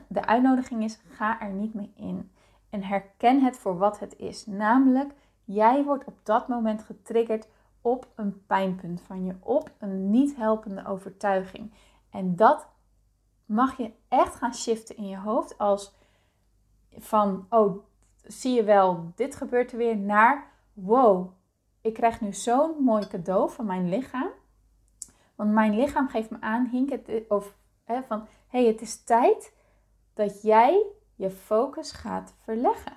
de 0.09 0.25
uitnodiging 0.27 0.85
is: 0.85 1.01
ga 1.09 1.41
er 1.41 1.51
niet 1.51 1.75
mee 1.75 1.93
in. 1.97 2.31
En 2.71 2.83
herken 2.83 3.43
het 3.43 3.57
voor 3.57 3.79
wat 3.79 3.99
het 3.99 4.17
is. 4.17 4.47
Namelijk, 4.47 5.13
jij 5.45 5.85
wordt 5.85 6.05
op 6.05 6.19
dat 6.23 6.49
moment 6.49 6.83
getriggerd 6.83 7.49
op 7.81 8.09
een 8.15 8.47
pijnpunt 8.47 9.01
van 9.01 9.25
je, 9.25 9.35
op 9.41 9.71
een 9.79 10.11
niet 10.11 10.37
helpende 10.37 10.87
overtuiging. 10.87 11.73
En 12.11 12.37
dat 12.37 12.69
mag 13.50 13.76
je 13.76 13.92
echt 14.09 14.35
gaan 14.35 14.54
shiften 14.54 14.97
in 14.97 15.09
je 15.09 15.19
hoofd 15.19 15.59
als 15.59 15.95
van, 16.99 17.47
oh, 17.49 17.85
zie 18.23 18.54
je 18.54 18.64
wel, 18.64 19.12
dit 19.14 19.35
gebeurt 19.35 19.73
er 19.73 19.78
weer, 19.78 19.97
naar, 19.97 20.50
wow, 20.73 21.33
ik 21.80 21.95
krijg 21.95 22.21
nu 22.21 22.33
zo'n 22.33 22.83
mooi 22.83 23.07
cadeau 23.07 23.50
van 23.50 23.66
mijn 23.66 23.88
lichaam. 23.88 24.28
Want 25.35 25.52
mijn 25.52 25.76
lichaam 25.76 26.09
geeft 26.09 26.30
me 26.30 26.40
aan, 26.40 26.66
Hink, 26.66 26.90
het, 26.90 27.25
of 27.28 27.54
hè, 27.85 28.02
van, 28.02 28.26
hey, 28.47 28.64
het 28.64 28.80
is 28.80 29.04
tijd 29.04 29.54
dat 30.14 30.42
jij 30.42 30.87
je 31.14 31.30
focus 31.30 31.92
gaat 31.92 32.35
verleggen. 32.42 32.97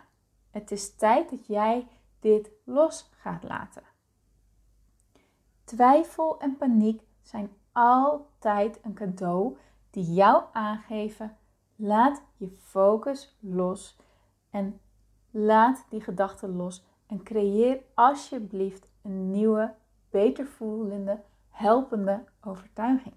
Het 0.51 0.72
is 0.72 0.95
tijd 0.95 1.29
dat 1.29 1.48
jij 1.48 1.88
dit 2.19 2.51
los 2.63 3.10
gaat 3.12 3.43
laten. 3.43 3.83
Twijfel 5.63 6.39
en 6.39 6.57
paniek 6.57 7.01
zijn 7.22 7.50
altijd 7.72 8.79
een 8.83 8.93
cadeau 8.93 9.57
die 9.94 10.14
jou 10.14 10.44
aangeven: 10.52 11.38
laat 11.76 12.22
je 12.38 12.50
focus 12.50 13.38
los 13.40 13.98
en 14.50 14.80
laat 15.32 15.86
die 15.90 16.02
gedachten 16.02 16.56
los 16.56 16.86
en 17.08 17.24
creëer 17.24 17.84
alsjeblieft 17.94 18.92
een 19.02 19.32
nieuwe, 19.32 19.74
beter 20.10 20.46
voelende, 20.46 21.22
helpende 21.50 22.24
overtuiging. 22.42 23.16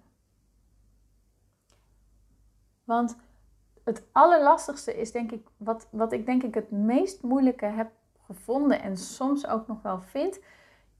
Want 2.84 3.16
het 3.84 4.02
allerlastigste 4.12 4.96
is 4.96 5.12
denk 5.12 5.32
ik, 5.32 5.46
wat, 5.56 5.88
wat 5.90 6.12
ik 6.12 6.26
denk 6.26 6.42
ik 6.42 6.54
het 6.54 6.70
meest 6.70 7.22
moeilijke 7.22 7.66
heb 7.66 7.90
gevonden 8.26 8.82
en 8.82 8.96
soms 8.96 9.46
ook 9.46 9.66
nog 9.66 9.82
wel 9.82 10.00
vind 10.00 10.40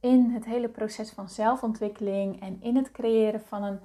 in 0.00 0.30
het 0.30 0.44
hele 0.44 0.68
proces 0.68 1.10
van 1.10 1.28
zelfontwikkeling 1.28 2.40
en 2.40 2.62
in 2.62 2.76
het 2.76 2.90
creëren 2.90 3.40
van 3.40 3.62
een, 3.62 3.80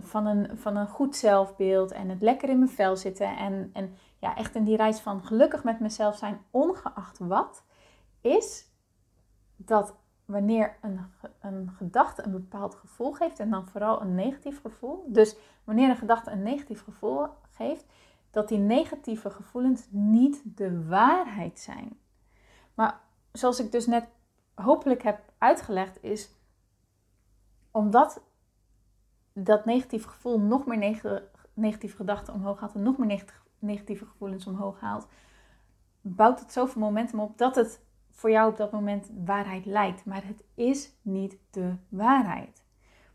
van 0.00 0.26
een, 0.26 0.58
van 0.58 0.76
een 0.76 0.88
goed 0.88 1.16
zelfbeeld 1.16 1.92
en 1.92 2.08
het 2.08 2.22
lekker 2.22 2.48
in 2.48 2.58
mijn 2.58 2.70
vel 2.70 2.96
zitten 2.96 3.36
en, 3.36 3.70
en 3.72 3.96
ja, 4.18 4.36
echt 4.36 4.54
in 4.54 4.64
die 4.64 4.76
reis 4.76 5.00
van 5.00 5.24
gelukkig 5.24 5.64
met 5.64 5.80
mezelf 5.80 6.16
zijn, 6.16 6.40
ongeacht 6.50 7.18
wat, 7.18 7.64
is 8.20 8.66
dat 9.56 9.94
wanneer 10.24 10.76
een, 10.80 11.00
een 11.40 11.70
gedachte 11.76 12.24
een 12.24 12.32
bepaald 12.32 12.74
gevoel 12.74 13.12
geeft 13.12 13.38
en 13.38 13.50
dan 13.50 13.68
vooral 13.68 14.00
een 14.00 14.14
negatief 14.14 14.60
gevoel, 14.60 15.04
dus 15.06 15.36
wanneer 15.64 15.88
een 15.88 15.96
gedachte 15.96 16.30
een 16.30 16.42
negatief 16.42 16.84
gevoel 16.84 17.26
geeft, 17.50 17.84
dat 18.30 18.48
die 18.48 18.58
negatieve 18.58 19.30
gevoelens 19.30 19.86
niet 19.90 20.42
de 20.44 20.86
waarheid 20.86 21.58
zijn. 21.58 21.98
Maar 22.74 23.00
zoals 23.32 23.60
ik 23.60 23.72
dus 23.72 23.86
net 23.86 24.08
hopelijk 24.54 25.02
heb 25.02 25.20
uitgelegd, 25.38 26.02
is 26.02 26.30
omdat 27.70 28.22
dat 29.34 29.64
negatieve 29.64 30.08
gevoel 30.08 30.40
nog 30.40 30.66
meer 30.66 31.12
negatieve 31.54 31.96
gedachten 31.96 32.34
omhoog 32.34 32.60
haalt 32.60 32.74
en 32.74 32.82
nog 32.82 32.98
meer 32.98 33.24
negatieve 33.58 34.06
gevoelens 34.06 34.46
omhoog 34.46 34.80
haalt, 34.80 35.06
bouwt 36.00 36.40
het 36.40 36.52
zoveel 36.52 36.80
momentum 36.80 37.20
op 37.20 37.38
dat 37.38 37.54
het 37.54 37.84
voor 38.10 38.30
jou 38.30 38.50
op 38.50 38.56
dat 38.56 38.72
moment 38.72 39.10
waarheid 39.24 39.66
lijkt. 39.66 40.04
Maar 40.04 40.26
het 40.26 40.44
is 40.54 40.92
niet 41.02 41.38
de 41.50 41.74
waarheid. 41.88 42.62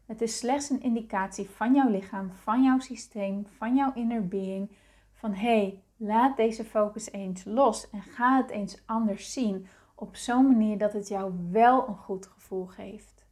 Het 0.05 0.21
is 0.21 0.37
slechts 0.37 0.69
een 0.69 0.81
indicatie 0.81 1.49
van 1.49 1.73
jouw 1.73 1.89
lichaam, 1.89 2.31
van 2.31 2.63
jouw 2.63 2.79
systeem, 2.79 3.47
van 3.57 3.75
jouw 3.75 3.93
inner 3.93 4.27
being. 4.27 4.71
Van 5.13 5.33
hé, 5.33 5.59
hey, 5.59 5.83
laat 5.97 6.37
deze 6.37 6.65
focus 6.65 7.11
eens 7.11 7.45
los 7.45 7.89
en 7.89 8.01
ga 8.01 8.37
het 8.37 8.49
eens 8.49 8.81
anders 8.85 9.33
zien. 9.33 9.67
Op 9.95 10.15
zo'n 10.15 10.47
manier 10.47 10.77
dat 10.77 10.93
het 10.93 11.07
jou 11.07 11.33
wel 11.51 11.87
een 11.87 11.97
goed 11.97 12.25
gevoel 12.25 12.65
geeft. 12.65 13.25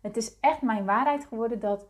Het 0.00 0.16
is 0.16 0.40
echt 0.40 0.62
mijn 0.62 0.84
waarheid 0.84 1.24
geworden 1.24 1.60
dat 1.60 1.86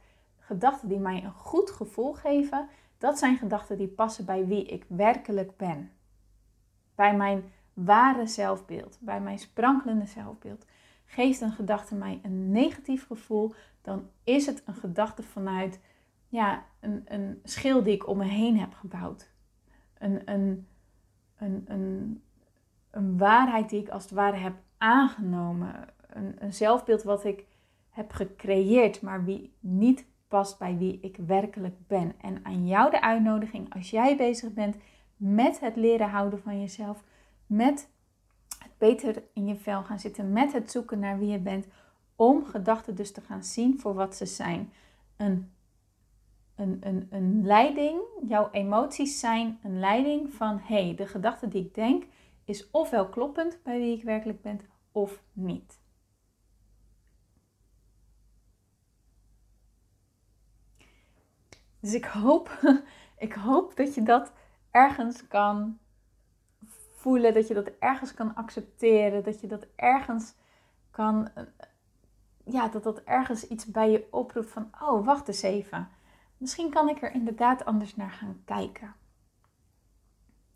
gedachten 0.47 0.89
die 0.89 0.99
mij 0.99 1.25
een 1.25 1.33
goed 1.33 1.71
gevoel 1.71 2.13
geven, 2.13 2.69
dat 2.99 3.19
zijn 3.19 3.37
gedachten 3.37 3.79
die 3.79 3.89
passen 3.89 4.25
bij 4.25 4.47
wie 4.47 4.65
ik 4.65 4.85
werkelijk 4.89 5.57
ben. 5.57 5.91
Bij 6.95 7.17
mijn 7.17 7.53
ware 7.73 8.27
zelfbeeld, 8.27 8.99
bij 9.01 9.21
mijn 9.21 9.39
sprankelende 9.39 10.07
zelfbeeld. 10.07 10.67
Geeft 11.05 11.41
een 11.41 11.53
gedachte 11.53 11.95
mij 11.95 12.21
een 12.23 12.51
negatief 12.51 13.07
gevoel, 13.07 13.55
dan 13.83 14.09
is 14.25 14.47
het 14.47 14.63
een 14.67 14.75
gedachte 14.75 15.23
vanuit 15.23 15.81
ja, 16.29 16.65
een, 16.81 17.05
een 17.05 17.41
schil 17.45 17.83
die 17.83 17.95
ik 17.95 18.07
om 18.07 18.19
me 18.19 18.25
heen 18.25 18.59
heb 18.59 18.75
gebouwd. 18.75 19.31
Een, 19.99 20.31
een, 20.33 20.67
een, 21.37 21.65
een, 21.69 22.23
een 22.91 23.19
waarheid 23.19 23.71
die 23.71 23.81
ik 23.81 23.89
als 23.89 24.03
het 24.03 24.13
ware 24.13 24.37
heb 24.37 24.55
aangenomen. 24.79 25.89
Een, 26.07 26.37
een 26.39 26.53
zelfbeeld 26.53 27.03
wat 27.03 27.25
ik 27.25 27.45
heb 27.91 28.13
gecreëerd, 28.13 29.03
maar 29.03 29.25
wie 29.25 29.53
niet 29.61 30.07
past 30.29 30.59
bij 30.59 30.77
wie 30.77 31.01
ik 31.01 31.17
werkelijk 31.17 31.75
ben. 31.87 32.13
En 32.21 32.41
aan 32.43 32.67
jou 32.67 32.91
de 32.91 33.01
uitnodiging, 33.01 33.75
als 33.75 33.91
jij 33.91 34.17
bezig 34.17 34.53
bent 34.53 34.77
met 35.17 35.61
het 35.61 35.77
leren 35.77 36.09
houden 36.09 36.41
van 36.43 36.61
jezelf, 36.61 37.03
met 37.47 37.89
het 38.59 38.73
beter 38.79 39.23
in 39.33 39.47
je 39.47 39.57
vel 39.57 39.83
gaan 39.83 39.99
zitten, 39.99 40.33
met 40.33 40.53
het 40.53 40.71
zoeken 40.71 40.99
naar 40.99 41.19
wie 41.19 41.29
je 41.29 41.39
bent, 41.39 41.67
om 42.17 42.45
gedachten 42.45 42.95
dus 42.95 43.13
te 43.13 43.21
gaan 43.21 43.45
zien 43.45 43.81
voor 43.81 43.95
wat 43.95 44.17
ze 44.17 44.27
zijn. 44.27 44.73
Een, 45.17 45.53
een, 46.55 46.77
een, 46.81 47.07
een 47.11 47.47
leiding, 47.47 48.01
jouw 48.29 48.49
emoties 48.51 49.21
zijn 49.21 49.59
een 49.63 49.79
leiding 49.81 50.33
van 50.33 50.59
hé, 50.59 50.85
hey, 50.85 50.95
de 50.95 51.07
gedachte 51.07 51.49
die 51.49 51.65
ik 51.65 51.75
denk 51.75 52.05
is 52.45 52.71
ofwel 52.71 53.09
kloppend 53.09 53.59
bij 53.63 53.79
wie 53.79 53.97
ik 53.97 54.03
werkelijk 54.03 54.43
ben 54.43 54.61
of 54.93 55.23
niet. 55.33 55.81
Dus 61.87 61.95
ik 61.95 62.05
hoop, 62.05 62.59
ik 63.27 63.33
hoop 63.33 63.77
dat 63.77 63.95
je 63.95 64.03
dat 64.03 64.33
ergens 64.71 65.29
kan 65.29 65.79
voelen, 66.95 67.35
dat 67.35 67.49
je 67.49 67.55
dat 67.55 67.71
ergens 67.79 68.15
kan 68.15 68.35
accepteren, 68.35 69.25
dat 69.25 69.41
je 69.41 69.47
dat 69.47 69.67
ergens 69.77 70.35
kan, 70.91 71.29
ja, 72.45 72.69
dat 72.69 72.83
dat 72.83 73.03
ergens 73.03 73.47
iets 73.47 73.67
bij 73.67 73.91
je 73.91 74.07
oproept 74.11 74.51
van, 74.51 74.71
oh, 74.81 75.05
wacht 75.05 75.29
eens 75.29 75.43
even. 75.43 75.89
Misschien 76.37 76.71
kan 76.71 76.89
ik 76.89 77.03
er 77.03 77.13
inderdaad 77.13 77.65
anders 77.65 77.97
naar 77.97 78.11
gaan 78.11 78.43
kijken. 78.45 78.95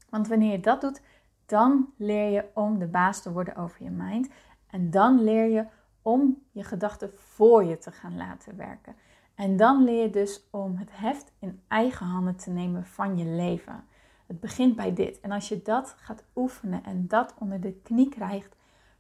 Want 0.09 0.29
wanneer 0.29 0.53
je 0.53 0.61
dat 0.61 0.81
doet, 0.81 1.03
dan 1.47 1.93
leer 1.97 2.31
je 2.31 2.49
om 2.55 2.79
de 2.79 2.87
baas 2.87 3.23
te 3.23 3.33
worden 3.33 3.57
over 3.57 3.83
je 3.83 3.91
mind. 3.91 4.29
En 4.67 4.91
dan 4.91 5.25
leer 5.25 5.51
je 5.51 5.67
om 6.03 6.43
je 6.51 6.65
gedachten 6.65 7.11
voor 7.15 7.65
je 7.65 7.79
te 7.79 7.91
gaan 7.91 8.17
laten 8.17 8.57
werken. 8.57 8.97
En 9.41 9.57
dan 9.57 9.85
leer 9.85 10.03
je 10.03 10.11
dus 10.11 10.49
om 10.51 10.77
het 10.77 10.89
heft 10.93 11.33
in 11.39 11.63
eigen 11.69 12.07
handen 12.07 12.37
te 12.37 12.51
nemen 12.51 12.87
van 12.87 13.19
je 13.19 13.25
leven. 13.25 13.85
Het 14.27 14.41
begint 14.41 14.77
bij 14.77 14.95
dit. 14.95 15.21
En 15.21 15.31
als 15.31 15.49
je 15.49 15.63
dat 15.63 15.95
gaat 15.99 16.25
oefenen 16.35 16.85
en 16.85 17.09
dat 17.09 17.35
onder 17.39 17.61
de 17.61 17.73
knie 17.73 18.09
krijgt, 18.09 18.57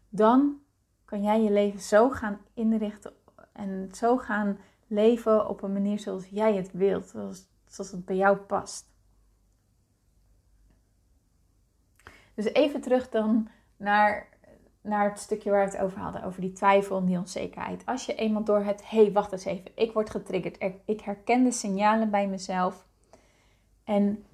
dan 0.08 0.60
kan 1.04 1.22
jij 1.22 1.42
je 1.42 1.50
leven 1.50 1.80
zo 1.80 2.10
gaan 2.10 2.38
inrichten 2.54 3.12
en 3.52 3.88
zo 3.92 4.16
gaan 4.16 4.58
leven 4.86 5.48
op 5.48 5.62
een 5.62 5.72
manier 5.72 5.98
zoals 5.98 6.26
jij 6.26 6.54
het 6.54 6.72
wilt, 6.72 7.08
zoals, 7.08 7.90
het 7.90 8.04
bij 8.04 8.16
jou 8.16 8.36
past. 8.36 8.86
Dus 12.34 12.44
even 12.44 12.80
terug 12.80 13.08
dan 13.08 13.48
naar, 13.76 14.28
naar 14.82 15.08
het 15.10 15.18
stukje 15.18 15.50
waar 15.50 15.64
we 15.64 15.72
het 15.72 15.84
over 15.84 15.98
hadden, 15.98 16.22
over 16.22 16.40
die 16.40 16.52
twijfel 16.52 16.98
en 16.98 17.04
die 17.04 17.18
onzekerheid. 17.18 17.86
Als 17.86 18.06
je 18.06 18.14
eenmaal 18.14 18.44
door 18.44 18.64
hebt, 18.64 18.90
hé, 18.90 19.02
hey, 19.02 19.12
wacht 19.12 19.32
eens 19.32 19.44
even, 19.44 19.70
ik 19.74 19.92
word 19.92 20.10
getriggerd. 20.10 20.72
Ik 20.84 21.00
herken 21.00 21.44
de 21.44 21.52
signalen 21.52 22.10
bij 22.10 22.28
mezelf 22.28 22.86
en 23.84 24.24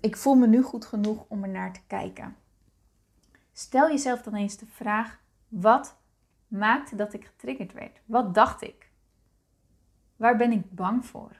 ik 0.00 0.16
voel 0.16 0.34
me 0.34 0.46
nu 0.46 0.62
goed 0.62 0.84
genoeg 0.84 1.24
om 1.28 1.42
er 1.42 1.48
naar 1.48 1.72
te 1.72 1.80
kijken. 1.86 2.36
Stel 3.52 3.88
jezelf 3.88 4.22
dan 4.22 4.34
eens 4.34 4.56
de 4.56 4.66
vraag: 4.66 5.20
wat 5.48 5.96
maakte 6.48 6.96
dat 6.96 7.12
ik 7.12 7.24
getriggerd 7.24 7.72
werd? 7.72 8.00
Wat 8.04 8.34
dacht 8.34 8.62
ik? 8.62 8.90
Waar 10.16 10.36
ben 10.36 10.52
ik 10.52 10.74
bang 10.74 11.06
voor? 11.06 11.30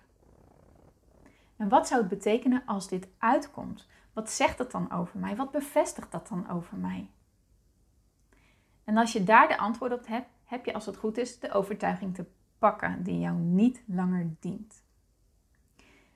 En 1.56 1.68
wat 1.68 1.88
zou 1.88 2.00
het 2.00 2.10
betekenen 2.10 2.62
als 2.66 2.88
dit 2.88 3.08
uitkomt? 3.18 3.88
Wat 4.12 4.30
zegt 4.30 4.58
dat 4.58 4.70
dan 4.70 4.92
over 4.92 5.18
mij? 5.18 5.36
Wat 5.36 5.50
bevestigt 5.50 6.12
dat 6.12 6.28
dan 6.28 6.50
over 6.50 6.76
mij? 6.76 7.10
En 8.84 8.96
als 8.96 9.12
je 9.12 9.24
daar 9.24 9.48
de 9.48 9.58
antwoord 9.58 9.92
op 9.92 10.06
hebt, 10.06 10.28
heb 10.44 10.64
je 10.64 10.74
als 10.74 10.86
het 10.86 10.96
goed 10.96 11.18
is 11.18 11.38
de 11.38 11.52
overtuiging 11.52 12.14
te 12.14 12.24
pakken 12.58 13.02
die 13.02 13.18
jou 13.18 13.36
niet 13.36 13.82
langer 13.86 14.30
dient. 14.40 14.84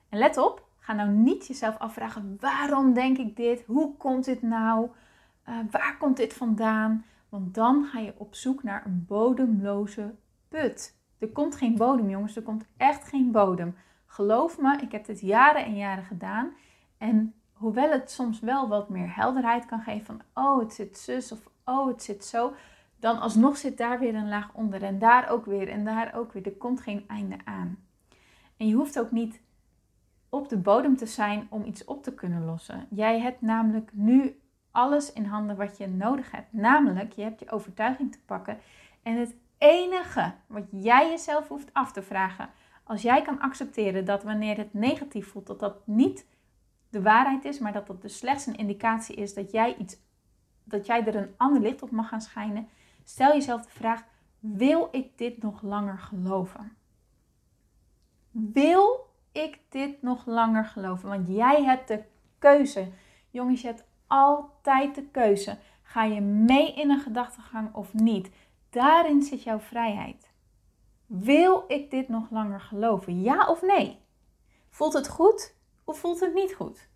En 0.09 0.17
let 0.17 0.37
op, 0.37 0.67
ga 0.79 0.93
nou 0.93 1.09
niet 1.09 1.47
jezelf 1.47 1.77
afvragen: 1.77 2.37
waarom 2.39 2.93
denk 2.93 3.17
ik 3.17 3.35
dit? 3.35 3.63
Hoe 3.65 3.97
komt 3.97 4.25
dit 4.25 4.41
nou? 4.41 4.89
Uh, 5.49 5.59
waar 5.71 5.97
komt 5.97 6.17
dit 6.17 6.33
vandaan? 6.33 7.05
Want 7.29 7.53
dan 7.53 7.85
ga 7.85 7.99
je 7.99 8.13
op 8.17 8.35
zoek 8.35 8.63
naar 8.63 8.85
een 8.85 9.05
bodemloze 9.07 10.15
put. 10.47 10.97
Er 11.17 11.29
komt 11.29 11.55
geen 11.55 11.75
bodem, 11.75 12.09
jongens. 12.09 12.35
Er 12.35 12.41
komt 12.41 12.65
echt 12.77 13.07
geen 13.07 13.31
bodem. 13.31 13.75
Geloof 14.05 14.59
me, 14.59 14.77
ik 14.81 14.91
heb 14.91 15.05
dit 15.05 15.19
jaren 15.19 15.65
en 15.65 15.75
jaren 15.75 16.03
gedaan. 16.03 16.53
En 16.97 17.33
hoewel 17.53 17.91
het 17.91 18.11
soms 18.11 18.39
wel 18.39 18.67
wat 18.67 18.89
meer 18.89 19.15
helderheid 19.15 19.65
kan 19.65 19.81
geven 19.81 20.05
van, 20.05 20.21
oh, 20.33 20.59
het 20.59 20.73
zit 20.73 20.97
zus 20.97 21.31
of 21.31 21.39
oh, 21.69 21.87
het 21.87 22.03
zit 22.03 22.25
zo, 22.25 22.53
dan 22.99 23.19
alsnog 23.19 23.57
zit 23.57 23.77
daar 23.77 23.99
weer 23.99 24.15
een 24.15 24.29
laag 24.29 24.53
onder 24.53 24.83
en 24.83 24.99
daar 24.99 25.29
ook 25.29 25.45
weer 25.45 25.69
en 25.69 25.85
daar 25.85 26.13
ook 26.15 26.33
weer. 26.33 26.45
Er 26.45 26.57
komt 26.57 26.81
geen 26.81 27.03
einde 27.07 27.37
aan. 27.43 27.77
En 28.57 28.67
je 28.67 28.75
hoeft 28.75 28.99
ook 28.99 29.11
niet 29.11 29.41
op 30.29 30.49
de 30.49 30.57
bodem 30.57 30.97
te 30.97 31.05
zijn 31.05 31.47
om 31.49 31.65
iets 31.65 31.85
op 31.85 32.03
te 32.03 32.13
kunnen 32.13 32.45
lossen. 32.45 32.87
Jij 32.89 33.19
hebt 33.19 33.41
namelijk 33.41 33.89
nu 33.93 34.39
alles 34.71 35.13
in 35.13 35.25
handen 35.25 35.55
wat 35.55 35.77
je 35.77 35.87
nodig 35.87 36.31
hebt. 36.31 36.53
Namelijk, 36.53 37.13
je 37.13 37.21
hebt 37.21 37.39
je 37.39 37.51
overtuiging 37.51 38.11
te 38.11 38.19
pakken. 38.25 38.57
En 39.03 39.17
het 39.17 39.35
enige 39.57 40.33
wat 40.47 40.65
jij 40.71 41.09
jezelf 41.09 41.47
hoeft 41.47 41.73
af 41.73 41.91
te 41.91 42.01
vragen, 42.01 42.49
als 42.83 43.01
jij 43.01 43.21
kan 43.21 43.39
accepteren 43.39 44.05
dat 44.05 44.23
wanneer 44.23 44.57
het 44.57 44.73
negatief 44.73 45.27
voelt, 45.27 45.47
dat 45.47 45.59
dat 45.59 45.87
niet 45.87 46.25
de 46.89 47.01
waarheid 47.01 47.45
is, 47.45 47.59
maar 47.59 47.73
dat 47.73 47.87
dat 47.87 48.01
dus 48.01 48.17
slechts 48.17 48.45
een 48.45 48.57
indicatie 48.57 49.15
is 49.15 49.33
dat 49.33 49.51
jij, 49.51 49.75
iets, 49.77 49.97
dat 50.71 50.85
jij 50.85 51.05
er 51.05 51.15
een 51.15 51.33
ander 51.37 51.61
licht 51.61 51.81
op 51.81 51.91
mag 51.91 52.07
gaan 52.07 52.21
schijnen, 52.21 52.67
stel 53.03 53.33
jezelf 53.33 53.65
de 53.65 53.71
vraag: 53.71 54.03
wil 54.39 54.87
ik 54.91 55.17
dit 55.17 55.41
nog 55.41 55.61
langer 55.61 55.97
geloven? 55.97 56.77
Wil 58.31 59.07
ik 59.31 59.59
dit 59.69 60.01
nog 60.01 60.25
langer 60.25 60.65
geloven? 60.65 61.09
Want 61.09 61.27
jij 61.27 61.63
hebt 61.63 61.87
de 61.87 62.03
keuze. 62.39 62.87
Jongens, 63.29 63.61
je 63.61 63.67
hebt 63.67 63.87
altijd 64.07 64.95
de 64.95 65.03
keuze. 65.03 65.57
Ga 65.81 66.03
je 66.03 66.21
mee 66.21 66.73
in 66.73 66.89
een 66.89 66.99
gedachtegang 66.99 67.73
of 67.73 67.93
niet? 67.93 68.29
Daarin 68.69 69.23
zit 69.23 69.43
jouw 69.43 69.59
vrijheid. 69.59 70.31
Wil 71.05 71.63
ik 71.67 71.91
dit 71.91 72.09
nog 72.09 72.29
langer 72.29 72.61
geloven? 72.61 73.21
Ja 73.21 73.47
of 73.47 73.61
nee? 73.61 73.99
Voelt 74.69 74.93
het 74.93 75.07
goed 75.07 75.55
of 75.83 75.99
voelt 75.99 76.19
het 76.19 76.33
niet 76.33 76.53
goed? 76.53 76.87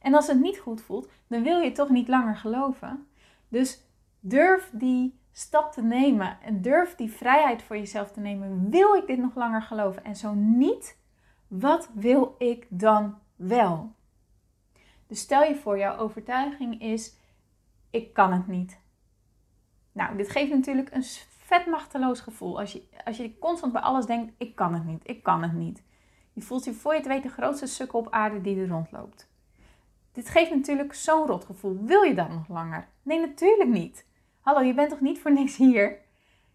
En 0.00 0.14
als 0.14 0.26
het 0.26 0.40
niet 0.40 0.58
goed 0.58 0.82
voelt, 0.82 1.08
dan 1.26 1.42
wil 1.42 1.58
je 1.58 1.72
toch 1.72 1.88
niet 1.88 2.08
langer 2.08 2.36
geloven. 2.36 3.06
Dus 3.52 3.84
durf 4.20 4.70
die 4.72 5.20
stap 5.32 5.72
te 5.72 5.82
nemen 5.82 6.40
en 6.40 6.62
durf 6.62 6.94
die 6.94 7.12
vrijheid 7.12 7.62
voor 7.62 7.76
jezelf 7.76 8.10
te 8.10 8.20
nemen. 8.20 8.70
Wil 8.70 8.94
ik 8.94 9.06
dit 9.06 9.18
nog 9.18 9.34
langer 9.34 9.62
geloven? 9.62 10.04
En 10.04 10.16
zo 10.16 10.34
niet, 10.34 10.98
wat 11.48 11.90
wil 11.94 12.34
ik 12.38 12.66
dan 12.68 13.18
wel? 13.36 13.92
Dus 15.06 15.20
stel 15.20 15.42
je 15.42 15.56
voor, 15.56 15.78
jouw 15.78 15.96
overtuiging 15.96 16.80
is: 16.80 17.16
ik 17.90 18.12
kan 18.12 18.32
het 18.32 18.46
niet. 18.46 18.80
Nou, 19.92 20.16
dit 20.16 20.30
geeft 20.30 20.50
natuurlijk 20.50 20.90
een 20.92 21.04
vet 21.28 21.66
machteloos 21.66 22.20
gevoel. 22.20 22.60
Als 22.60 22.72
je, 22.72 22.88
als 23.04 23.16
je 23.16 23.38
constant 23.38 23.72
bij 23.72 23.82
alles 23.82 24.06
denkt: 24.06 24.32
ik 24.38 24.54
kan 24.54 24.74
het 24.74 24.84
niet, 24.84 25.08
ik 25.08 25.22
kan 25.22 25.42
het 25.42 25.52
niet. 25.52 25.82
Je 26.32 26.42
voelt 26.42 26.64
je 26.64 26.72
voor 26.72 26.92
je 26.92 26.98
het 26.98 27.08
weet 27.08 27.22
de 27.22 27.28
grootste 27.28 27.66
sukkel 27.66 27.98
op 27.98 28.10
aarde 28.10 28.40
die 28.40 28.60
er 28.60 28.68
rondloopt. 28.68 29.30
Dit 30.12 30.28
geeft 30.28 30.50
natuurlijk 30.50 30.94
zo'n 30.94 31.26
rot 31.26 31.44
gevoel. 31.44 31.78
Wil 31.84 32.02
je 32.02 32.14
dat 32.14 32.28
nog 32.28 32.48
langer? 32.48 32.88
Nee, 33.02 33.20
natuurlijk 33.20 33.70
niet. 33.70 34.06
Hallo, 34.40 34.60
je 34.60 34.74
bent 34.74 34.90
toch 34.90 35.00
niet 35.00 35.20
voor 35.20 35.32
niks 35.32 35.56
hier? 35.56 35.98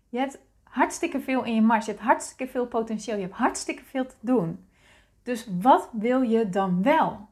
Je 0.10 0.18
hebt 0.18 0.40
hartstikke 0.64 1.20
veel 1.20 1.44
in 1.44 1.56
je 1.56 1.62
mars. 1.62 1.86
Je 1.86 1.92
hebt 1.92 2.04
hartstikke 2.04 2.48
veel 2.48 2.68
potentieel. 2.68 3.16
Je 3.16 3.22
hebt 3.22 3.36
hartstikke 3.36 3.84
veel 3.84 4.06
te 4.06 4.16
doen. 4.20 4.68
Dus 5.24 5.48
wat 5.62 5.90
wil 5.92 6.22
je 6.22 6.50
dan 6.50 6.84
wel? 6.84 7.28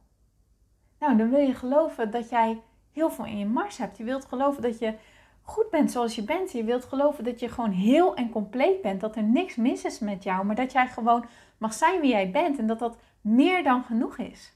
Nou, 0.99 1.17
dan 1.17 1.29
wil 1.29 1.39
je 1.39 1.53
geloven 1.53 2.11
dat 2.11 2.29
jij 2.29 2.61
heel 2.91 3.09
veel 3.09 3.25
in 3.25 3.37
je 3.37 3.45
mars 3.45 3.77
hebt. 3.77 3.97
Je 3.97 4.03
wilt 4.03 4.25
geloven 4.25 4.61
dat 4.61 4.79
je 4.79 4.93
goed 5.41 5.69
bent 5.69 5.91
zoals 5.91 6.15
je 6.15 6.23
bent. 6.23 6.51
Je 6.51 6.63
wilt 6.63 6.85
geloven 6.85 7.23
dat 7.23 7.39
je 7.39 7.49
gewoon 7.49 7.71
heel 7.71 8.15
en 8.15 8.29
compleet 8.29 8.81
bent. 8.81 9.01
Dat 9.01 9.15
er 9.15 9.23
niks 9.23 9.55
mis 9.55 9.83
is 9.83 9.99
met 9.99 10.23
jou. 10.23 10.45
Maar 10.45 10.55
dat 10.55 10.71
jij 10.71 10.87
gewoon 10.87 11.25
mag 11.57 11.73
zijn 11.73 12.01
wie 12.01 12.11
jij 12.11 12.31
bent. 12.31 12.59
En 12.59 12.67
dat 12.67 12.79
dat 12.79 12.97
meer 13.21 13.63
dan 13.63 13.83
genoeg 13.83 14.17
is. 14.17 14.54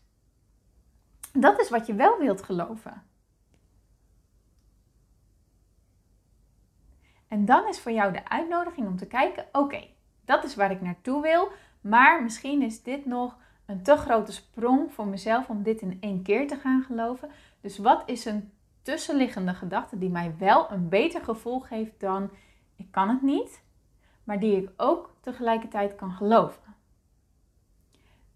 Dat 1.34 1.60
is 1.60 1.70
wat 1.70 1.88
je 1.88 1.94
wel 1.94 2.18
wilt 2.18 2.44
geloven. 2.44 3.04
En 7.28 7.46
dan 7.46 7.68
is 7.68 7.80
voor 7.80 7.92
jou 7.92 8.12
de 8.12 8.30
uitnodiging 8.30 8.88
om 8.88 8.98
te 8.98 9.08
kijken: 9.08 9.46
oké, 9.52 9.88
dat 10.26 10.44
is 10.44 10.56
waar 10.56 10.72
ik 10.72 10.82
naartoe 10.82 11.22
wil. 11.22 11.52
Maar 11.82 12.24
misschien 12.24 12.62
is 12.62 12.84
dit 12.84 13.06
nog 13.06 13.38
een 13.66 13.84
te 13.84 13.96
grote 13.96 14.32
sprong 14.32 14.94
voor 14.94 15.08
mezelf 15.08 15.50
om 15.50 15.64
dit 15.64 15.82
in 15.82 15.98
één 16.00 16.22
keer 16.22 16.48
te 16.48 16.56
gaan 16.56 16.84
geloven. 16.84 17.30
Dus 17.62 17.78
wat 17.78 18.04
is 18.06 18.26
een 18.26 18.52
tussenliggende 18.82 19.54
gedachte 19.54 19.98
die 19.98 20.10
mij 20.10 20.36
wel 20.38 20.72
een 20.72 20.90
beter 20.90 21.24
gevoel 21.24 21.60
geeft 21.60 22.00
dan 22.00 22.30
ik 22.76 22.88
kan 22.92 23.10
het 23.10 23.22
niet, 23.22 23.64
maar 24.24 24.40
die 24.40 24.62
ik 24.62 24.70
ook 24.78 25.14
tegelijkertijd 25.20 25.96
kan 25.96 26.12
geloven? 26.12 26.76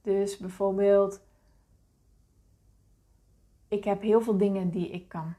Dus 0.02 0.38
bijvoorbeeld, 0.38 1.22
ik 3.74 3.84
heb 3.84 4.02
heel 4.02 4.22
veel 4.22 4.38
dingen 4.38 4.70
die 4.70 4.90
ik 4.90 5.08
kan. 5.08 5.34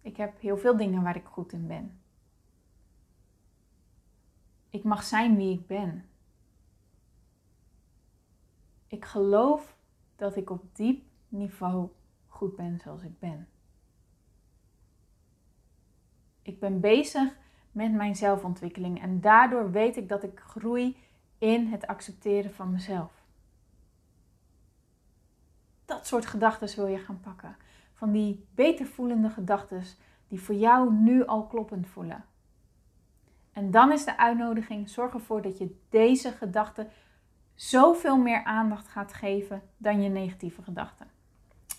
Ik 0.00 0.16
heb 0.16 0.40
heel 0.40 0.56
veel 0.56 0.76
dingen 0.76 1.02
waar 1.02 1.16
ik 1.16 1.26
goed 1.26 1.52
in 1.52 1.66
ben. 1.66 2.00
Ik 4.70 4.84
mag 4.84 5.02
zijn 5.02 5.36
wie 5.36 5.58
ik 5.58 5.66
ben. 5.66 6.08
Ik 8.86 9.04
geloof 9.04 9.76
dat 10.16 10.36
ik 10.36 10.50
op 10.50 10.62
diep 10.72 11.04
niveau 11.28 11.88
goed 12.26 12.56
ben 12.56 12.78
zoals 12.78 13.02
ik 13.02 13.18
ben. 13.18 13.48
Ik 16.42 16.60
ben 16.60 16.80
bezig 16.80 17.36
met 17.72 17.92
mijn 17.92 18.16
zelfontwikkeling 18.16 19.00
en 19.02 19.20
daardoor 19.20 19.70
weet 19.70 19.96
ik 19.96 20.08
dat 20.08 20.22
ik 20.22 20.40
groei 20.40 20.96
in 21.38 21.66
het 21.66 21.86
accepteren 21.86 22.54
van 22.54 22.70
mezelf. 22.70 23.15
Soort 26.06 26.26
gedachten 26.26 26.76
wil 26.76 26.86
je 26.86 26.98
gaan 26.98 27.20
pakken. 27.20 27.56
Van 27.92 28.12
die 28.12 28.46
beter 28.54 28.86
voelende 28.86 29.30
gedachten 29.30 29.82
die 30.28 30.40
voor 30.40 30.54
jou 30.54 30.92
nu 30.92 31.26
al 31.26 31.46
kloppend 31.46 31.86
voelen. 31.86 32.24
En 33.52 33.70
dan 33.70 33.92
is 33.92 34.04
de 34.04 34.18
uitnodiging: 34.18 34.88
zorg 34.88 35.12
ervoor 35.12 35.42
dat 35.42 35.58
je 35.58 35.76
deze 35.88 36.32
gedachten 36.32 36.88
zoveel 37.54 38.16
meer 38.16 38.44
aandacht 38.44 38.88
gaat 38.88 39.12
geven 39.12 39.62
dan 39.76 40.02
je 40.02 40.08
negatieve 40.08 40.62
gedachten. 40.62 41.06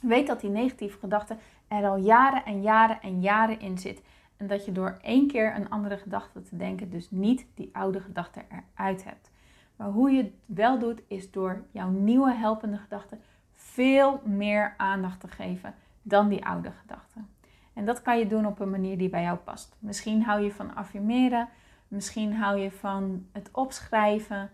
Weet 0.02 0.28
dat 0.28 0.42
die 0.42 0.50
negatieve 0.50 1.00
gedachte 1.00 1.38
er 1.68 1.88
al 1.88 1.98
jaren 1.98 2.46
en 2.46 2.62
jaren 2.62 3.02
en 3.02 3.22
jaren 3.22 3.60
in 3.60 3.78
zit. 3.78 4.02
En 4.38 4.48
dat 4.48 4.66
je 4.66 4.72
door 4.72 4.98
één 5.02 5.28
keer 5.28 5.56
een 5.56 5.70
andere 5.70 5.98
gedachte 5.98 6.42
te 6.42 6.58
denken, 6.58 6.90
dus 6.90 7.12
niet 7.12 7.46
die 7.54 7.70
oude 7.74 8.00
gedachte 8.00 8.42
eruit 8.50 9.04
hebt. 9.04 9.32
Maar 9.76 9.90
hoe 9.90 10.12
je 10.12 10.24
het 10.24 10.34
wel 10.46 10.80
doet, 10.80 11.02
is 11.08 11.32
door 11.32 11.66
jouw 11.72 11.90
nieuwe 11.90 12.34
helpende 12.34 12.78
gedachten 12.78 13.22
veel 13.58 14.22
meer 14.24 14.74
aandacht 14.78 15.20
te 15.20 15.28
geven 15.28 15.74
dan 16.02 16.30
die 16.30 16.46
oude 16.46 16.72
gedachten. 16.72 17.30
En 17.74 17.86
dat 17.86 18.02
kan 18.02 18.20
je 18.20 18.28
doen 18.28 18.46
op 18.46 18.60
een 18.60 18.70
manier 18.70 18.98
die 18.98 19.10
bij 19.10 19.22
jou 19.22 19.38
past. 19.38 19.76
Misschien 19.80 20.24
hou 20.24 20.41
je 20.41 20.52
van 20.52 20.76
affirmeren, 20.76 21.50
misschien 21.88 22.34
hou 22.34 22.60
je 22.60 22.72
van 22.72 23.28
het 23.32 23.50
opschrijven, 23.52 24.50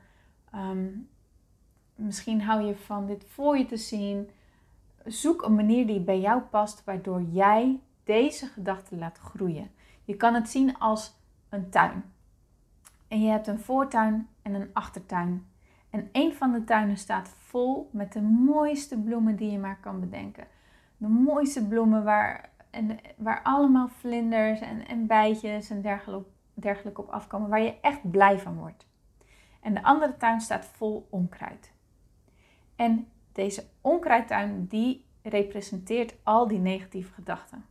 ehm, 0.51 0.87
misschien 1.95 2.41
hou 2.41 2.61
je 2.61 2.75
van 2.75 3.05
dit 3.05 3.25
voor 3.27 3.57
je 3.57 3.65
te 3.65 3.77
zien. 3.77 4.29
Zoek 5.05 5.41
een 5.41 5.55
manier 5.55 5.87
die 5.87 5.99
bij 5.99 6.19
jou 6.19 6.41
past, 6.41 6.83
waardoor 6.83 7.21
jij 7.21 7.79
deze 8.03 8.45
gedachte 8.45 8.95
laat 8.95 9.17
groeien. 9.17 9.71
Je 10.03 10.15
kan 10.15 10.33
het 10.33 10.49
zien 10.49 10.79
als 10.79 11.13
een 11.49 11.69
tuin. 11.69 12.03
En 13.07 13.21
je 13.21 13.29
hebt 13.29 13.47
een 13.47 13.59
voortuin 13.59 14.27
en 14.41 14.53
een 14.53 14.69
achtertuin. 14.73 15.47
En 15.89 16.09
een 16.11 16.33
van 16.33 16.51
de 16.51 16.63
tuinen 16.63 16.97
staat 16.97 17.35
vol 17.53 17.89
met 17.91 18.13
de 18.13 18.21
mooiste 18.21 18.99
bloemen 18.99 19.35
die 19.35 19.51
je 19.51 19.57
maar 19.57 19.79
kan 19.79 19.99
bedenken. 19.99 20.47
de 20.97 21.07
mooiste 21.07 21.67
bloemen 21.67 22.03
waar, 22.03 22.49
en, 22.69 22.99
waar 23.17 23.41
allemaal 23.43 23.87
vlinders 23.87 24.59
en, 24.59 24.87
en 24.87 25.07
bijtjes 25.07 25.69
en 25.69 25.81
dergelijke, 25.81 26.29
dergelijke 26.53 27.01
op 27.01 27.09
afkomen, 27.09 27.49
waar 27.49 27.61
je 27.61 27.79
echt 27.79 28.11
blij 28.11 28.39
van 28.39 28.57
wordt. 28.57 28.87
En 29.61 29.73
de 29.73 29.83
andere 29.83 30.17
tuin 30.17 30.41
staat 30.41 30.65
vol 30.65 31.07
onkruid. 31.09 31.71
En 32.75 33.07
deze 33.31 33.65
onkruidtuin 33.81 34.65
die 34.65 35.05
representeert 35.21 36.15
al 36.23 36.47
die 36.47 36.59
negatieve 36.59 37.13
gedachten. 37.13 37.65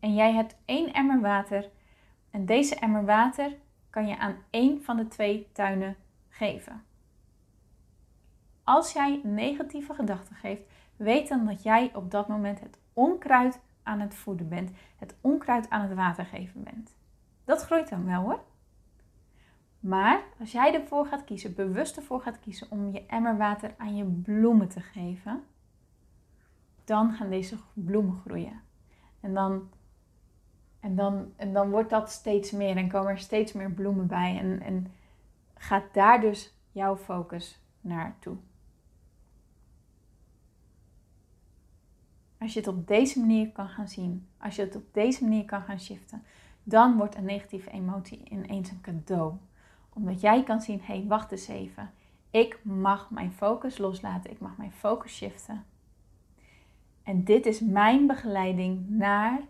En 0.00 0.14
jij 0.14 0.32
hebt 0.32 0.56
één 0.64 0.92
emmer 0.92 1.20
water 1.20 1.70
en 2.30 2.46
deze 2.46 2.74
emmer 2.74 3.04
water 3.04 3.56
kan 3.90 4.06
je 4.06 4.18
aan 4.18 4.36
één 4.50 4.82
van 4.82 4.96
de 4.96 5.08
twee 5.08 5.48
tuinen 5.52 5.96
geven. 6.28 6.86
Als 8.68 8.92
jij 8.92 9.20
negatieve 9.24 9.94
gedachten 9.94 10.36
geeft, 10.36 10.62
weet 10.96 11.28
dan 11.28 11.46
dat 11.46 11.62
jij 11.62 11.90
op 11.94 12.10
dat 12.10 12.28
moment 12.28 12.60
het 12.60 12.78
onkruid 12.92 13.60
aan 13.82 14.00
het 14.00 14.14
voeden 14.14 14.48
bent, 14.48 14.70
het 14.96 15.14
onkruid 15.20 15.70
aan 15.70 15.80
het 15.80 15.94
water 15.94 16.24
geven 16.24 16.62
bent. 16.62 16.96
Dat 17.44 17.62
groeit 17.62 17.88
dan 17.88 18.04
wel 18.04 18.22
hoor. 18.22 18.40
Maar 19.80 20.22
als 20.38 20.52
jij 20.52 20.74
ervoor 20.74 21.06
gaat 21.06 21.24
kiezen, 21.24 21.54
bewust 21.54 21.96
ervoor 21.96 22.20
gaat 22.20 22.40
kiezen 22.40 22.70
om 22.70 22.90
je 22.92 23.06
emmer 23.06 23.36
water 23.36 23.74
aan 23.78 23.96
je 23.96 24.04
bloemen 24.04 24.68
te 24.68 24.80
geven, 24.80 25.44
dan 26.84 27.12
gaan 27.12 27.30
deze 27.30 27.56
bloemen 27.72 28.16
groeien. 28.16 28.60
En 29.20 29.34
dan, 29.34 29.70
en 30.80 30.96
dan, 30.96 31.32
en 31.36 31.52
dan 31.52 31.70
wordt 31.70 31.90
dat 31.90 32.10
steeds 32.10 32.50
meer 32.50 32.76
en 32.76 32.88
komen 32.88 33.10
er 33.10 33.18
steeds 33.18 33.52
meer 33.52 33.70
bloemen 33.70 34.06
bij. 34.06 34.38
En, 34.38 34.60
en 34.62 34.92
gaat 35.54 35.94
daar 35.94 36.20
dus 36.20 36.54
jouw 36.72 36.96
focus 36.96 37.60
naartoe. 37.80 38.36
Als 42.38 42.52
je 42.52 42.58
het 42.58 42.68
op 42.68 42.86
deze 42.86 43.20
manier 43.20 43.50
kan 43.50 43.68
gaan 43.68 43.88
zien, 43.88 44.26
als 44.38 44.56
je 44.56 44.62
het 44.62 44.76
op 44.76 44.84
deze 44.92 45.22
manier 45.22 45.44
kan 45.44 45.62
gaan 45.62 45.80
shiften, 45.80 46.22
dan 46.62 46.96
wordt 46.96 47.16
een 47.16 47.24
negatieve 47.24 47.70
emotie 47.70 48.22
ineens 48.30 48.70
een 48.70 48.80
cadeau. 48.80 49.32
Omdat 49.92 50.20
jij 50.20 50.42
kan 50.42 50.60
zien, 50.60 50.80
hé, 50.82 50.94
hey, 50.94 51.04
wacht 51.06 51.32
eens 51.32 51.48
even. 51.48 51.90
Ik 52.30 52.58
mag 52.62 53.10
mijn 53.10 53.32
focus 53.32 53.78
loslaten, 53.78 54.30
ik 54.30 54.40
mag 54.40 54.56
mijn 54.56 54.72
focus 54.72 55.16
shiften. 55.16 55.64
En 57.02 57.24
dit 57.24 57.46
is 57.46 57.60
mijn 57.60 58.06
begeleiding 58.06 58.88
naar 58.88 59.40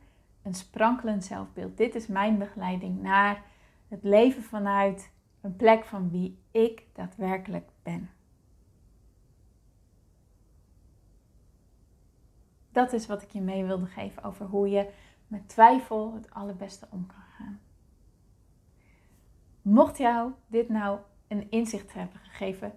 een 0.43 0.55
sprankelend 0.55 1.25
zelfbeeld. 1.25 1.77
Dit 1.77 1.95
is 1.95 2.07
mijn 2.07 2.39
begeleiding 2.39 3.03
naar 3.03 3.43
het 3.89 4.03
leven 4.03 4.43
vanuit 4.43 5.11
een 5.41 5.57
plek 5.57 5.85
van 5.85 6.11
wie 6.11 6.39
ik 6.51 6.83
daadwerkelijk 6.93 7.69
ben. 7.83 8.11
Dat 12.79 12.93
is 12.93 13.07
wat 13.07 13.23
ik 13.23 13.31
je 13.31 13.41
mee 13.41 13.65
wilde 13.65 13.87
geven 13.87 14.23
over 14.23 14.47
hoe 14.47 14.71
je 14.71 14.89
met 15.27 15.49
twijfel 15.49 16.15
het 16.15 16.31
allerbeste 16.31 16.87
om 16.91 17.07
kan 17.07 17.25
gaan. 17.37 17.61
Mocht 19.63 19.99
jou 19.99 20.33
dit 20.47 20.69
nou 20.69 20.99
een 21.29 21.51
inzicht 21.51 21.93
hebben 21.93 22.19
gegeven, 22.23 22.73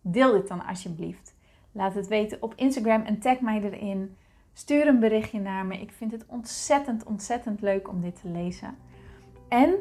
deel 0.00 0.32
dit 0.32 0.48
dan 0.48 0.66
alsjeblieft. 0.66 1.34
Laat 1.72 1.94
het 1.94 2.08
weten 2.08 2.42
op 2.42 2.54
Instagram 2.54 3.02
en 3.02 3.18
tag 3.18 3.40
mij 3.40 3.62
erin. 3.62 4.16
Stuur 4.52 4.86
een 4.86 5.00
berichtje 5.00 5.40
naar 5.40 5.66
me. 5.66 5.80
Ik 5.80 5.92
vind 5.92 6.12
het 6.12 6.26
ontzettend, 6.26 7.04
ontzettend 7.04 7.60
leuk 7.60 7.88
om 7.88 8.00
dit 8.00 8.20
te 8.20 8.28
lezen. 8.28 8.76
En 9.48 9.74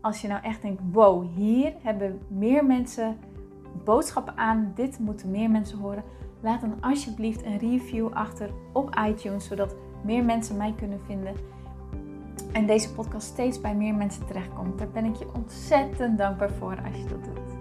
als 0.00 0.20
je 0.20 0.28
nou 0.28 0.42
echt 0.42 0.62
denkt: 0.62 0.82
wow, 0.92 1.36
hier 1.36 1.74
hebben 1.82 2.20
meer 2.28 2.64
mensen 2.64 3.18
boodschappen 3.84 4.36
aan. 4.36 4.72
Dit 4.74 4.98
moeten 4.98 5.30
meer 5.30 5.50
mensen 5.50 5.78
horen. 5.78 6.04
Laat 6.44 6.60
dan 6.60 6.76
alsjeblieft 6.80 7.44
een 7.44 7.58
review 7.58 8.08
achter 8.12 8.50
op 8.72 8.96
iTunes, 9.08 9.46
zodat 9.46 9.74
meer 10.02 10.24
mensen 10.24 10.56
mij 10.56 10.74
kunnen 10.76 11.00
vinden. 11.06 11.34
En 12.52 12.66
deze 12.66 12.92
podcast 12.92 13.26
steeds 13.26 13.60
bij 13.60 13.74
meer 13.74 13.94
mensen 13.94 14.26
terechtkomt. 14.26 14.78
Daar 14.78 14.90
ben 14.90 15.04
ik 15.04 15.14
je 15.16 15.26
ontzettend 15.34 16.18
dankbaar 16.18 16.50
voor 16.50 16.76
als 16.86 16.96
je 16.96 17.04
dat 17.04 17.24
doet. 17.24 17.52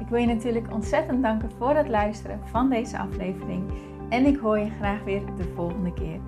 Ik 0.00 0.08
wil 0.08 0.18
je 0.18 0.26
natuurlijk 0.26 0.72
ontzettend 0.72 1.22
danken 1.22 1.50
voor 1.58 1.74
het 1.74 1.88
luisteren 1.88 2.40
van 2.44 2.68
deze 2.70 2.98
aflevering. 2.98 3.70
En 4.08 4.26
ik 4.26 4.36
hoor 4.36 4.58
je 4.58 4.70
graag 4.70 5.04
weer 5.04 5.22
de 5.36 5.52
volgende 5.54 5.92
keer. 5.92 6.20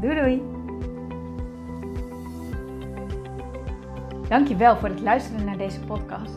Doei 0.00 0.14
doei! 0.14 0.42
Dankjewel 4.28 4.76
voor 4.76 4.88
het 4.88 5.00
luisteren 5.00 5.44
naar 5.44 5.58
deze 5.58 5.80
podcast. 5.80 6.36